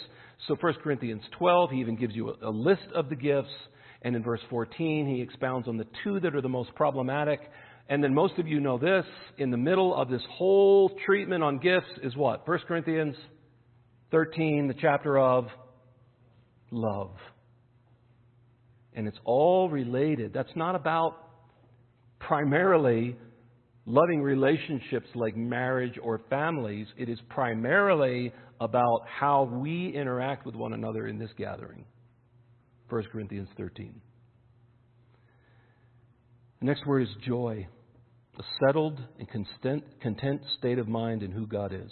So 0.49 0.57
1 0.59 0.75
Corinthians 0.83 1.23
12, 1.39 1.71
he 1.73 1.81
even 1.81 1.97
gives 1.97 2.15
you 2.15 2.31
a, 2.31 2.49
a 2.49 2.51
list 2.51 2.87
of 2.95 3.09
the 3.09 3.17
gifts, 3.17 3.53
and 4.03 4.15
in 4.15 4.23
verse 4.23 4.41
14, 4.49 5.07
he 5.07 5.21
expounds 5.21 5.69
on 5.69 5.77
the 5.77 5.87
two 6.05 6.21
that 6.21 6.35
are 6.35 6.41
the 6.41 6.49
most 6.49 6.75
problematic. 6.75 7.41
And 7.89 8.03
then 8.03 8.15
most 8.15 8.39
of 8.39 8.47
you 8.47 8.61
know 8.61 8.79
this, 8.79 9.05
in 9.39 9.51
the 9.51 9.57
middle 9.57 9.95
of 9.95 10.09
this 10.09 10.23
whole 10.31 10.91
treatment 11.05 11.43
on 11.43 11.59
gifts 11.59 11.91
is 12.03 12.17
what? 12.17 12.47
1 12.47 12.59
Corinthians 12.67 13.17
13, 14.11 14.69
the 14.69 14.75
chapter 14.81 15.19
of 15.19 15.47
love. 16.71 17.13
And 18.95 19.07
it's 19.07 19.19
all 19.25 19.69
related. 19.69 20.33
That's 20.33 20.55
not 20.57 20.75
about 20.75 21.17
primarily 22.19 23.17
loving 23.87 24.21
relationships 24.21 25.07
like 25.15 25.37
marriage 25.37 25.99
or 26.03 26.21
families, 26.29 26.89
it 26.99 27.09
is 27.09 27.19
primarily 27.29 28.33
about 28.61 29.03
how 29.07 29.45
we 29.45 29.93
interact 29.95 30.45
with 30.45 30.55
one 30.55 30.73
another 30.73 31.07
in 31.07 31.19
this 31.19 31.31
gathering. 31.39 31.85
1 32.89 33.05
Corinthians 33.13 33.49
13. 33.57 34.01
The 36.61 36.67
next 36.67 36.87
word 36.87 37.03
is 37.03 37.09
joy, 37.25 37.67
a 38.39 38.43
settled 38.67 39.01
and 39.19 39.29
content 40.01 40.43
state 40.59 40.79
of 40.79 40.89
mind 40.89 41.23
in 41.23 41.31
who 41.31 41.47
God 41.47 41.73
is. 41.73 41.91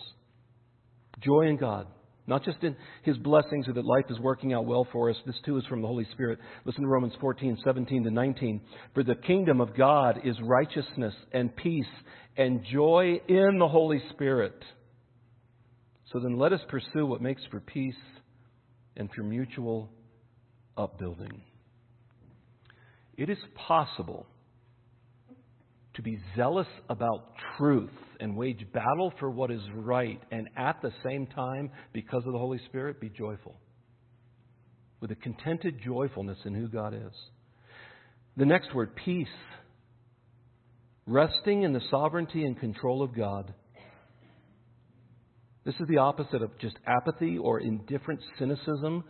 Joy 1.21 1.43
in 1.43 1.57
God. 1.57 1.87
Not 2.27 2.45
just 2.45 2.63
in 2.63 2.75
his 3.03 3.19
blessings 3.19 3.69
or 3.69 3.75
that 3.75 3.85
life 3.85 4.07
is 4.09 4.19
working 4.19 4.55
out 4.55 4.65
well 4.65 4.87
for 4.91 5.11
us. 5.11 5.17
This 5.27 5.35
too 5.45 5.59
is 5.59 5.67
from 5.67 5.83
the 5.83 5.89
Holy 5.89 6.07
Spirit. 6.13 6.39
Listen 6.65 6.83
to 6.83 6.89
Romans 6.89 7.13
14, 7.21 7.59
17 7.63 8.05
to 8.05 8.11
19. 8.11 8.61
For 8.95 9.03
the 9.03 9.15
kingdom 9.15 9.61
of 9.61 9.77
God 9.77 10.21
is 10.25 10.37
righteousness 10.43 11.15
and 11.33 11.55
peace 11.55 11.85
and 12.37 12.65
joy 12.73 13.21
in 13.29 13.59
the 13.59 13.69
Holy 13.69 14.03
Spirit. 14.11 14.57
So 16.13 16.19
then 16.19 16.39
let 16.39 16.53
us 16.53 16.61
pursue 16.69 17.05
what 17.05 17.21
makes 17.21 17.43
for 17.51 17.61
peace 17.61 17.95
and 18.97 19.11
for 19.15 19.23
mutual 19.23 19.91
upbuilding. 20.79 21.43
It 23.17 23.29
is 23.29 23.39
possible 23.55 24.27
to 25.95 26.03
be 26.03 26.19
zealous 26.37 26.67
about 26.89 27.33
truth 27.57 27.91
and 28.21 28.37
wage 28.37 28.67
battle 28.73 29.13
for 29.19 29.31
what 29.31 29.51
is 29.51 29.61
right, 29.75 30.21
and 30.31 30.49
at 30.57 30.81
the 30.83 30.93
same 31.05 31.27
time, 31.27 31.71
because 31.93 32.23
of 32.27 32.33
the 32.33 32.39
Holy 32.39 32.61
Spirit, 32.67 33.01
be 33.01 33.09
joyful. 33.09 33.55
With 35.01 35.11
a 35.11 35.17
contented 35.17 35.81
joyfulness 35.85 36.39
in 36.45 36.55
who 36.55 36.69
God 36.69 36.95
is. 36.95 37.13
The 38.37 38.47
next 38.47 38.75
word, 38.75 38.97
peace. 38.97 39.29
Resting 41.07 41.63
in 41.63 41.73
the 41.73 41.83
sovereignty 41.91 42.45
and 42.45 42.59
control 42.59 43.03
of 43.03 43.15
God. 43.15 43.53
This 45.65 45.75
is 45.81 45.87
the 45.89 45.99
opposite 45.99 46.43
of 46.43 46.59
just 46.59 46.77
apathy 46.87 47.39
or 47.39 47.61
indifferent 47.61 48.21
cynicism. 48.39 49.05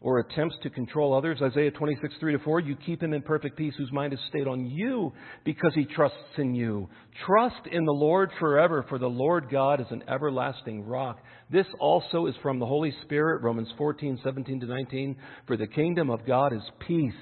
Or 0.00 0.18
attempts 0.18 0.56
to 0.62 0.70
control 0.70 1.14
others. 1.14 1.40
Isaiah 1.42 1.70
26, 1.70 2.14
3 2.20 2.32
to 2.32 2.38
4, 2.40 2.60
you 2.60 2.76
keep 2.76 3.02
him 3.02 3.12
in 3.12 3.22
perfect 3.22 3.56
peace 3.56 3.74
whose 3.78 3.90
mind 3.92 4.12
is 4.12 4.18
stayed 4.28 4.46
on 4.46 4.66
you 4.66 5.12
because 5.44 5.72
he 5.74 5.84
trusts 5.86 6.18
in 6.36 6.54
you. 6.54 6.88
Trust 7.26 7.66
in 7.72 7.84
the 7.84 7.92
Lord 7.92 8.30
forever, 8.38 8.84
for 8.88 8.98
the 8.98 9.06
Lord 9.06 9.48
God 9.50 9.80
is 9.80 9.86
an 9.90 10.04
everlasting 10.08 10.84
rock. 10.84 11.18
This 11.50 11.66
also 11.80 12.26
is 12.26 12.34
from 12.42 12.58
the 12.58 12.66
Holy 12.66 12.92
Spirit, 13.04 13.42
Romans 13.42 13.68
14, 13.78 14.20
17 14.22 14.60
to 14.60 14.66
19. 14.66 15.16
For 15.46 15.56
the 15.56 15.66
kingdom 15.66 16.10
of 16.10 16.26
God 16.26 16.52
is 16.52 16.62
peace 16.86 17.12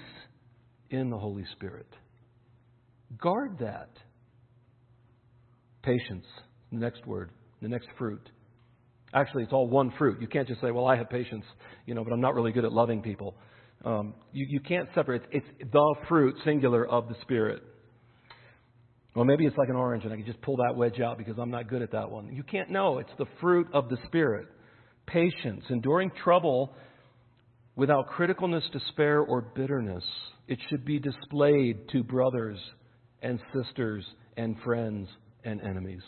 in 0.91 1.11
the 1.11 1.18
Holy 1.18 1.45
Spirit. 1.53 1.89
Guard 3.20 3.59
that. 3.61 3.91
Patience, 5.83 6.25
the 6.72 6.79
next 6.79 7.07
word, 7.07 7.31
the 7.61 7.68
next 7.68 7.89
fruit. 7.99 8.31
Actually, 9.15 9.45
it's 9.45 9.53
all 9.53 9.69
one 9.69 9.93
fruit. 9.97 10.21
You 10.21 10.27
can't 10.27 10.49
just 10.49 10.61
say, 10.61 10.73
well, 10.73 10.87
I 10.87 10.97
have 10.97 11.09
patience, 11.09 11.45
you 11.87 11.95
know, 11.95 12.03
but 12.03 12.12
I'm 12.12 12.21
not 12.21 12.35
really 12.35 12.51
good 12.51 12.65
at 12.65 12.73
loving 12.73 13.01
people. 13.01 13.37
Um, 13.85 14.15
you, 14.33 14.45
you 14.49 14.61
can't 14.61 14.89
separate. 14.95 15.23
It's 15.31 15.47
the 15.73 15.95
fruit, 16.09 16.35
singular, 16.45 16.85
of 16.87 17.09
the 17.09 17.15
Spirit. 17.23 17.62
Well, 19.15 19.25
maybe 19.25 19.47
it's 19.47 19.57
like 19.57 19.69
an 19.69 19.77
orange, 19.77 20.03
and 20.03 20.12
I 20.12 20.17
can 20.17 20.27
just 20.27 20.41
pull 20.43 20.57
that 20.57 20.75
wedge 20.75 21.01
out 21.01 21.19
because 21.19 21.39
I'm 21.39 21.51
not 21.51 21.69
good 21.69 21.83
at 21.83 21.93
that 21.93 22.11
one. 22.11 22.35
You 22.35 22.43
can't 22.43 22.71
know. 22.71 22.99
It's 22.99 23.12
the 23.17 23.27
fruit 23.41 23.69
of 23.73 23.89
the 23.89 23.99
Spirit. 24.07 24.49
Patience, 25.07 25.62
enduring 25.69 26.11
trouble 26.25 26.75
without 27.77 28.11
criticalness, 28.11 28.69
despair, 28.73 29.21
or 29.21 29.43
bitterness. 29.43 30.05
It 30.49 30.59
should 30.69 30.85
be 30.85 30.99
displayed 30.99 31.89
to 31.91 32.03
brothers 32.03 32.59
and 33.23 33.39
sisters 33.55 34.05
and 34.37 34.57
friends 34.65 35.09
and 35.45 35.61
enemies. 35.61 36.03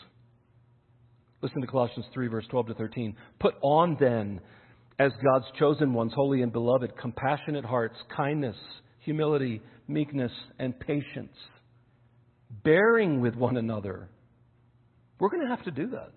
Listen 1.41 1.61
to 1.61 1.67
Colossians 1.67 2.05
3, 2.13 2.27
verse 2.27 2.45
12 2.49 2.67
to 2.67 2.73
13. 2.73 3.15
Put 3.39 3.55
on 3.61 3.97
then, 3.99 4.41
as 4.99 5.11
God's 5.23 5.45
chosen 5.59 5.93
ones, 5.93 6.11
holy 6.15 6.41
and 6.41 6.51
beloved, 6.51 6.97
compassionate 6.99 7.65
hearts, 7.65 7.95
kindness, 8.15 8.55
humility, 8.99 9.61
meekness, 9.87 10.31
and 10.57 10.77
patience, 10.79 11.35
bearing 12.63 13.21
with 13.21 13.35
one 13.35 13.57
another. 13.57 14.09
We're 15.19 15.29
going 15.29 15.43
to 15.43 15.55
have 15.55 15.63
to 15.65 15.71
do 15.71 15.91
that. 15.91 16.11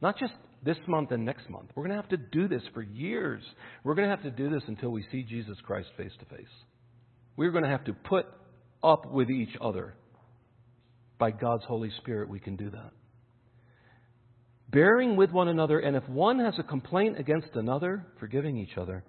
Not 0.00 0.18
just 0.18 0.32
this 0.64 0.78
month 0.88 1.10
and 1.10 1.24
next 1.24 1.48
month. 1.50 1.70
We're 1.74 1.84
going 1.84 1.96
to 1.96 2.02
have 2.02 2.10
to 2.10 2.16
do 2.16 2.48
this 2.48 2.62
for 2.72 2.82
years. 2.82 3.42
We're 3.84 3.94
going 3.94 4.08
to 4.08 4.14
have 4.14 4.24
to 4.24 4.30
do 4.30 4.50
this 4.50 4.62
until 4.66 4.90
we 4.90 5.04
see 5.12 5.22
Jesus 5.22 5.56
Christ 5.64 5.88
face 5.96 6.12
to 6.18 6.36
face. 6.36 6.46
We're 7.36 7.50
going 7.50 7.64
to 7.64 7.70
have 7.70 7.84
to 7.84 7.92
put 7.92 8.26
up 8.82 9.10
with 9.10 9.30
each 9.30 9.56
other 9.60 9.94
by 11.22 11.30
God's 11.30 11.62
Holy 11.68 11.92
Spirit, 11.98 12.28
we 12.28 12.40
can 12.40 12.56
do 12.56 12.68
that. 12.70 12.90
Bearing 14.72 15.14
with 15.14 15.30
one 15.30 15.46
another, 15.46 15.78
and 15.78 15.94
if 15.94 16.02
one 16.08 16.40
has 16.40 16.54
a 16.58 16.64
complaint 16.64 17.16
against 17.16 17.54
another, 17.54 18.04
forgiving 18.18 18.58
each 18.58 18.76
other. 18.76 19.04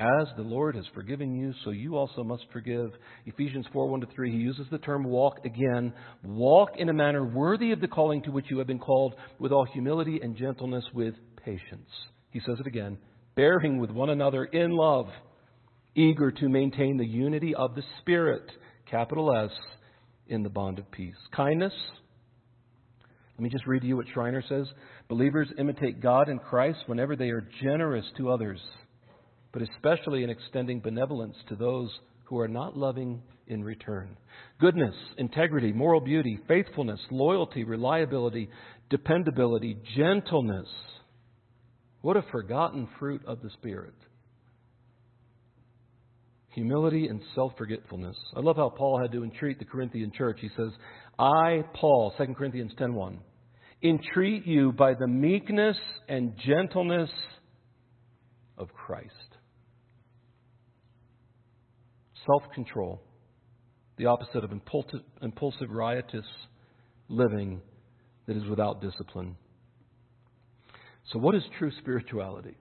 As 0.00 0.26
the 0.36 0.42
Lord 0.42 0.74
has 0.74 0.84
forgiven 0.92 1.36
you, 1.36 1.54
so 1.62 1.70
you 1.70 1.96
also 1.96 2.24
must 2.24 2.46
forgive. 2.52 2.90
Ephesians 3.26 3.64
4 3.72 3.90
1 3.90 4.00
to 4.00 4.08
3, 4.12 4.32
he 4.32 4.38
uses 4.38 4.66
the 4.72 4.78
term 4.78 5.04
walk 5.04 5.44
again. 5.44 5.92
Walk 6.24 6.70
in 6.76 6.88
a 6.88 6.92
manner 6.92 7.24
worthy 7.24 7.70
of 7.70 7.80
the 7.80 7.86
calling 7.86 8.20
to 8.24 8.32
which 8.32 8.46
you 8.50 8.58
have 8.58 8.66
been 8.66 8.80
called, 8.80 9.14
with 9.38 9.52
all 9.52 9.64
humility 9.72 10.18
and 10.20 10.36
gentleness, 10.36 10.82
with 10.92 11.14
patience. 11.44 11.90
He 12.30 12.40
says 12.40 12.56
it 12.58 12.66
again 12.66 12.98
bearing 13.36 13.78
with 13.78 13.92
one 13.92 14.10
another 14.10 14.46
in 14.46 14.72
love, 14.72 15.06
eager 15.94 16.32
to 16.32 16.48
maintain 16.48 16.96
the 16.96 17.06
unity 17.06 17.54
of 17.54 17.76
the 17.76 17.84
Spirit, 18.00 18.50
capital 18.90 19.32
S, 19.44 19.52
in 20.26 20.42
the 20.42 20.48
bond 20.48 20.78
of 20.78 20.90
peace. 20.90 21.16
Kindness. 21.34 21.72
Let 23.36 23.42
me 23.42 23.50
just 23.50 23.66
read 23.66 23.82
to 23.82 23.88
you 23.88 23.96
what 23.96 24.06
Schreiner 24.12 24.42
says. 24.48 24.66
Believers 25.08 25.48
imitate 25.58 26.00
God 26.00 26.28
and 26.28 26.40
Christ 26.40 26.78
whenever 26.86 27.16
they 27.16 27.30
are 27.30 27.48
generous 27.62 28.04
to 28.16 28.30
others, 28.30 28.60
but 29.52 29.62
especially 29.62 30.22
in 30.22 30.30
extending 30.30 30.80
benevolence 30.80 31.36
to 31.48 31.56
those 31.56 31.90
who 32.24 32.38
are 32.38 32.48
not 32.48 32.76
loving 32.76 33.22
in 33.46 33.64
return. 33.64 34.16
Goodness, 34.60 34.94
integrity, 35.18 35.72
moral 35.72 36.00
beauty, 36.00 36.38
faithfulness, 36.46 37.00
loyalty, 37.10 37.64
reliability, 37.64 38.48
dependability, 38.90 39.76
gentleness. 39.96 40.68
What 42.00 42.16
a 42.16 42.24
forgotten 42.30 42.88
fruit 42.98 43.22
of 43.26 43.42
the 43.42 43.50
Spirit 43.50 43.94
humility 46.52 47.08
and 47.08 47.20
self 47.34 47.52
forgetfulness. 47.58 48.16
I 48.36 48.40
love 48.40 48.56
how 48.56 48.68
Paul 48.70 49.00
had 49.00 49.12
to 49.12 49.24
entreat 49.24 49.58
the 49.58 49.64
Corinthian 49.64 50.12
church. 50.16 50.38
He 50.40 50.50
says, 50.56 50.70
I, 51.18 51.64
Paul, 51.74 52.12
2 52.16 52.34
Corinthians 52.34 52.72
10.1, 52.78 53.18
entreat 53.82 54.46
you 54.46 54.72
by 54.72 54.94
the 54.94 55.06
meekness 55.06 55.76
and 56.08 56.34
gentleness 56.46 57.10
of 58.58 58.68
Christ. 58.72 59.08
Self 62.26 62.42
control, 62.54 63.02
the 63.96 64.06
opposite 64.06 64.44
of 64.44 64.52
impulsive, 64.52 65.00
impulsive, 65.22 65.70
riotous 65.70 66.26
living 67.08 67.60
that 68.26 68.36
is 68.36 68.44
without 68.46 68.80
discipline. 68.80 69.36
So, 71.12 71.18
what 71.18 71.34
is 71.34 71.42
true 71.58 71.72
spirituality? 71.80 72.56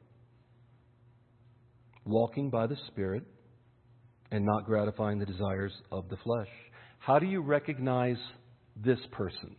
Walking 2.04 2.50
by 2.50 2.66
the 2.66 2.78
Spirit 2.88 3.24
and 4.32 4.46
not 4.46 4.66
gratifying 4.66 5.20
the 5.20 5.26
desires 5.26 5.74
of 5.92 6.08
the 6.10 6.18
flesh. 6.18 6.48
How 7.00 7.20
do 7.20 7.26
you 7.26 7.42
recognize 7.42 8.18
this 8.76 9.00
person? 9.12 9.56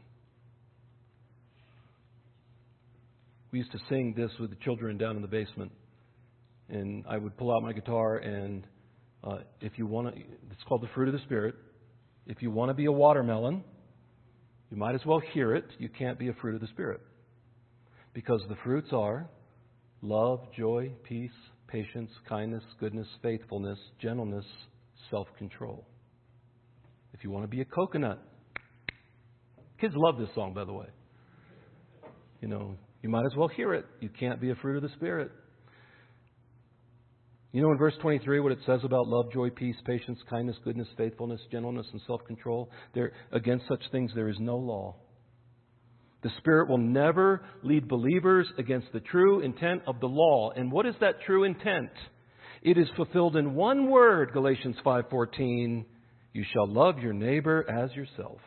We 3.50 3.58
used 3.58 3.72
to 3.72 3.78
sing 3.88 4.14
this 4.16 4.30
with 4.40 4.50
the 4.50 4.56
children 4.64 4.96
down 4.96 5.16
in 5.16 5.22
the 5.22 5.28
basement. 5.28 5.72
And 6.70 7.04
I 7.06 7.18
would 7.18 7.36
pull 7.36 7.54
out 7.54 7.62
my 7.62 7.74
guitar, 7.74 8.16
and 8.16 8.66
uh, 9.22 9.38
if 9.60 9.72
you 9.76 9.86
want 9.86 10.14
to, 10.14 10.20
it's 10.50 10.62
called 10.66 10.82
the 10.82 10.88
fruit 10.94 11.08
of 11.08 11.12
the 11.12 11.20
Spirit. 11.20 11.54
If 12.26 12.40
you 12.40 12.50
want 12.50 12.70
to 12.70 12.74
be 12.74 12.86
a 12.86 12.92
watermelon, 12.92 13.62
you 14.70 14.78
might 14.78 14.94
as 14.94 15.02
well 15.04 15.20
hear 15.34 15.54
it. 15.54 15.66
You 15.78 15.90
can't 15.90 16.18
be 16.18 16.28
a 16.28 16.32
fruit 16.34 16.54
of 16.54 16.62
the 16.62 16.66
Spirit. 16.68 17.02
Because 18.14 18.40
the 18.48 18.56
fruits 18.64 18.88
are 18.92 19.28
love, 20.00 20.40
joy, 20.56 20.92
peace, 21.04 21.30
patience, 21.72 22.10
kindness, 22.28 22.62
goodness, 22.78 23.06
faithfulness, 23.22 23.78
gentleness, 24.00 24.44
self 25.10 25.26
control. 25.38 25.84
If 27.14 27.24
you 27.24 27.30
want 27.30 27.44
to 27.44 27.48
be 27.48 27.62
a 27.62 27.64
coconut, 27.64 28.22
kids 29.80 29.94
love 29.96 30.18
this 30.18 30.28
song, 30.34 30.52
by 30.54 30.64
the 30.64 30.72
way. 30.72 30.86
You 32.40 32.48
know, 32.48 32.76
you 33.02 33.08
might 33.08 33.24
as 33.24 33.34
well 33.36 33.48
hear 33.48 33.74
it. 33.74 33.86
You 34.00 34.10
can't 34.10 34.40
be 34.40 34.50
a 34.50 34.54
fruit 34.56 34.76
of 34.76 34.82
the 34.82 34.94
Spirit. 34.96 35.30
You 37.52 37.60
know 37.60 37.70
in 37.70 37.78
verse 37.78 37.94
23 38.00 38.40
what 38.40 38.52
it 38.52 38.58
says 38.64 38.80
about 38.82 39.08
love, 39.08 39.30
joy, 39.32 39.50
peace, 39.50 39.76
patience, 39.86 40.18
kindness, 40.30 40.56
goodness, 40.64 40.88
faithfulness, 40.96 41.40
gentleness, 41.50 41.86
and 41.92 42.00
self 42.06 42.24
control? 42.26 42.70
There, 42.94 43.12
against 43.32 43.66
such 43.68 43.82
things 43.90 44.10
there 44.14 44.28
is 44.28 44.36
no 44.40 44.56
law. 44.56 44.96
The 46.22 46.30
Spirit 46.38 46.68
will 46.68 46.78
never 46.78 47.42
lead 47.62 47.88
believers 47.88 48.46
against 48.56 48.92
the 48.92 49.00
true 49.00 49.40
intent 49.40 49.82
of 49.86 49.98
the 50.00 50.06
law. 50.06 50.50
And 50.54 50.70
what 50.70 50.86
is 50.86 50.94
that 51.00 51.22
true 51.26 51.44
intent? 51.44 51.90
It 52.62 52.78
is 52.78 52.88
fulfilled 52.96 53.36
in 53.36 53.54
one 53.54 53.90
word, 53.90 54.32
Galatians 54.32 54.76
5:14, 54.84 55.84
you 56.32 56.44
shall 56.52 56.66
love 56.66 57.00
your 57.00 57.12
neighbor 57.12 57.68
as 57.68 57.92
yourself. 57.94 58.40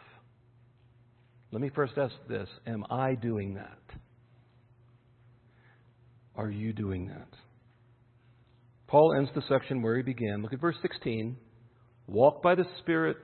Let 1.52 1.62
me 1.62 1.70
first 1.76 1.98
ask 1.98 2.14
this, 2.28 2.50
am 2.66 2.84
I 2.90 3.16
doing 3.16 3.56
that? 3.56 3.80
Are 6.36 6.50
you 6.50 6.74
doing 6.74 7.08
that? 7.08 7.28
Paul 8.88 9.14
ends 9.18 9.30
the 9.36 9.42
section 9.50 9.82
where 9.82 9.98
he 9.98 10.04
began. 10.04 10.42
Look 10.42 10.54
at 10.54 10.60
verse 10.60 10.76
16. 10.82 11.38
Walk 12.08 12.42
by 12.42 12.56
the 12.56 12.66
Spirit, 12.80 13.18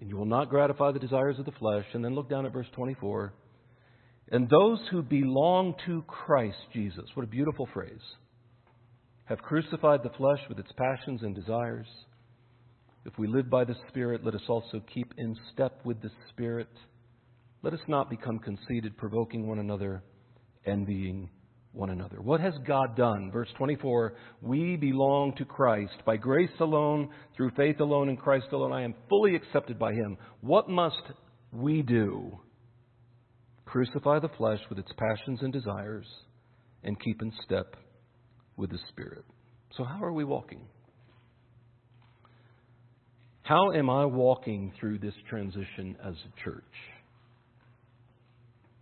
and 0.00 0.08
you 0.08 0.16
will 0.16 0.26
not 0.26 0.48
gratify 0.48 0.92
the 0.92 0.98
desires 0.98 1.38
of 1.38 1.44
the 1.44 1.52
flesh. 1.52 1.84
And 1.92 2.04
then 2.04 2.14
look 2.14 2.30
down 2.30 2.46
at 2.46 2.52
verse 2.52 2.68
24. 2.74 3.32
And 4.30 4.48
those 4.48 4.78
who 4.90 5.02
belong 5.02 5.74
to 5.86 6.02
Christ 6.06 6.58
Jesus. 6.72 7.04
What 7.14 7.24
a 7.24 7.28
beautiful 7.28 7.68
phrase. 7.72 8.00
Have 9.24 9.38
crucified 9.38 10.00
the 10.02 10.16
flesh 10.16 10.40
with 10.48 10.58
its 10.58 10.70
passions 10.76 11.22
and 11.22 11.34
desires. 11.34 11.86
If 13.04 13.18
we 13.18 13.26
live 13.26 13.50
by 13.50 13.64
the 13.64 13.74
Spirit, 13.88 14.24
let 14.24 14.34
us 14.34 14.42
also 14.48 14.82
keep 14.92 15.14
in 15.16 15.36
step 15.52 15.80
with 15.84 16.00
the 16.02 16.10
Spirit. 16.30 16.68
Let 17.62 17.72
us 17.72 17.80
not 17.88 18.10
become 18.10 18.38
conceited, 18.38 18.96
provoking 18.96 19.48
one 19.48 19.58
another, 19.58 20.02
envying 20.66 21.30
one 21.72 21.90
another. 21.90 22.20
What 22.20 22.40
has 22.40 22.54
God 22.66 22.96
done? 22.96 23.30
Verse 23.32 23.48
24 23.56 24.14
We 24.42 24.76
belong 24.76 25.34
to 25.38 25.44
Christ. 25.44 25.94
By 26.04 26.16
grace 26.16 26.50
alone, 26.60 27.10
through 27.36 27.50
faith 27.56 27.80
alone, 27.80 28.08
in 28.08 28.16
Christ 28.16 28.46
alone, 28.52 28.72
I 28.72 28.82
am 28.82 28.94
fully 29.08 29.34
accepted 29.34 29.78
by 29.78 29.92
Him. 29.92 30.16
What 30.40 30.68
must 30.68 31.02
we 31.52 31.82
do? 31.82 32.38
Crucify 33.70 34.18
the 34.18 34.28
flesh 34.36 34.58
with 34.68 34.80
its 34.80 34.90
passions 34.96 35.38
and 35.42 35.52
desires 35.52 36.06
and 36.82 36.98
keep 36.98 37.22
in 37.22 37.32
step 37.44 37.76
with 38.56 38.70
the 38.70 38.78
Spirit. 38.88 39.24
So, 39.76 39.84
how 39.84 40.02
are 40.02 40.12
we 40.12 40.24
walking? 40.24 40.62
How 43.42 43.70
am 43.70 43.88
I 43.88 44.06
walking 44.06 44.72
through 44.80 44.98
this 44.98 45.14
transition 45.28 45.96
as 46.04 46.14
a 46.14 46.44
church? 46.44 46.64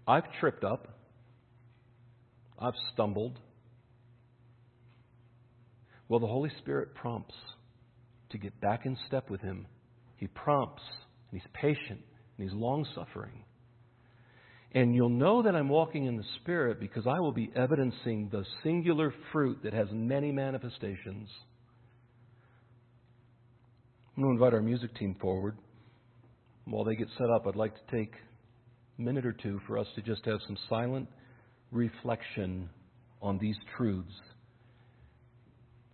I've 0.07 0.25
tripped 0.41 0.65
up. 0.65 0.89
I've 2.59 2.73
stumbled. 2.95 3.39
Well, 6.09 6.21
the 6.21 6.27
Holy 6.27 6.51
Spirit 6.61 6.95
prompts 6.95 7.35
to 8.31 8.39
get 8.39 8.59
back 8.63 8.87
in 8.87 8.97
step 9.07 9.29
with 9.29 9.43
Him. 9.43 9.67
He 10.17 10.29
prompts, 10.29 10.83
and 11.31 11.39
He's 11.43 11.51
patient, 11.53 12.01
and 12.39 12.49
He's 12.49 12.55
long 12.55 12.87
suffering. 12.95 13.45
And 14.73 14.95
you'll 14.95 15.09
know 15.09 15.43
that 15.43 15.57
I'm 15.57 15.69
walking 15.69 16.05
in 16.05 16.17
the 16.17 16.25
Spirit 16.41 16.79
because 16.79 17.07
I 17.07 17.21
will 17.21 17.33
be 17.33 17.51
evidencing 17.57 18.29
the 18.31 18.45
singular 18.63 19.15
fruit 19.33 19.61
that 19.63 19.73
has 19.73 19.89
many 19.91 20.31
manifestations. 20.31 21.29
I'm 24.17 24.23
going 24.23 24.37
to 24.37 24.45
invite 24.45 24.55
our 24.55 24.63
music 24.63 24.95
team 24.97 25.17
forward. 25.21 25.57
While 26.65 26.85
they 26.85 26.97
get 26.97 27.09
set 27.17 27.31
up, 27.31 27.47
I'd 27.47 27.57
like 27.57 27.75
to 27.75 27.97
take 27.97 28.13
a 28.99 29.03
minute 29.03 29.25
or 29.25 29.33
two 29.33 29.61
for 29.67 29.79
us 29.79 29.87
to 29.95 30.03
just 30.03 30.25
have 30.27 30.41
some 30.47 30.59
silent 30.69 31.09
reflection 31.71 32.69
on 33.23 33.39
these 33.39 33.57
truths 33.77 34.13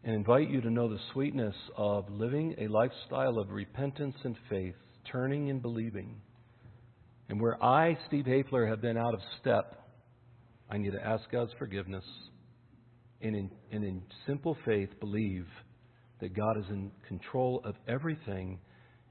and 0.05 0.15
invite 0.15 0.51
you 0.51 0.61
to 0.61 0.71
know 0.71 0.89
the 0.89 0.99
sweetness 1.13 1.55
of 1.77 2.11
living 2.11 2.55
a 2.59 2.69
lifestyle 2.69 3.39
of 3.39 3.51
repentance 3.51 4.17
and 4.25 4.37
faith, 4.51 4.75
turning 5.11 5.49
and 5.51 5.63
believing. 5.63 6.17
And 7.29 7.41
where 7.41 7.63
I, 7.63 7.99
Steve 8.07 8.27
Hafler, 8.27 8.69
have 8.69 8.81
been 8.81 8.97
out 8.97 9.15
of 9.15 9.21
step, 9.41 9.81
I 10.71 10.79
need 10.79 10.93
to 10.93 11.05
ask 11.05 11.25
God's 11.31 11.53
forgiveness 11.59 12.05
and 13.21 13.35
in, 13.35 13.51
and 13.73 13.85
in 13.85 14.03
simple 14.27 14.57
faith 14.65 14.91
believe 15.01 15.47
that 16.21 16.35
God 16.35 16.59
is 16.59 16.65
in 16.69 16.91
control 17.09 17.61
of 17.65 17.75
everything 17.89 18.59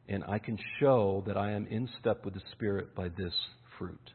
and 0.07 0.23
I 0.27 0.37
can 0.37 0.57
show 0.79 1.23
that 1.27 1.37
I 1.37 1.51
am 1.51 1.65
in 1.67 1.87
step 1.99 2.25
with 2.25 2.33
the 2.33 2.41
Spirit 2.51 2.93
by 2.93 3.09
this 3.09 3.33
fruit. 3.77 4.11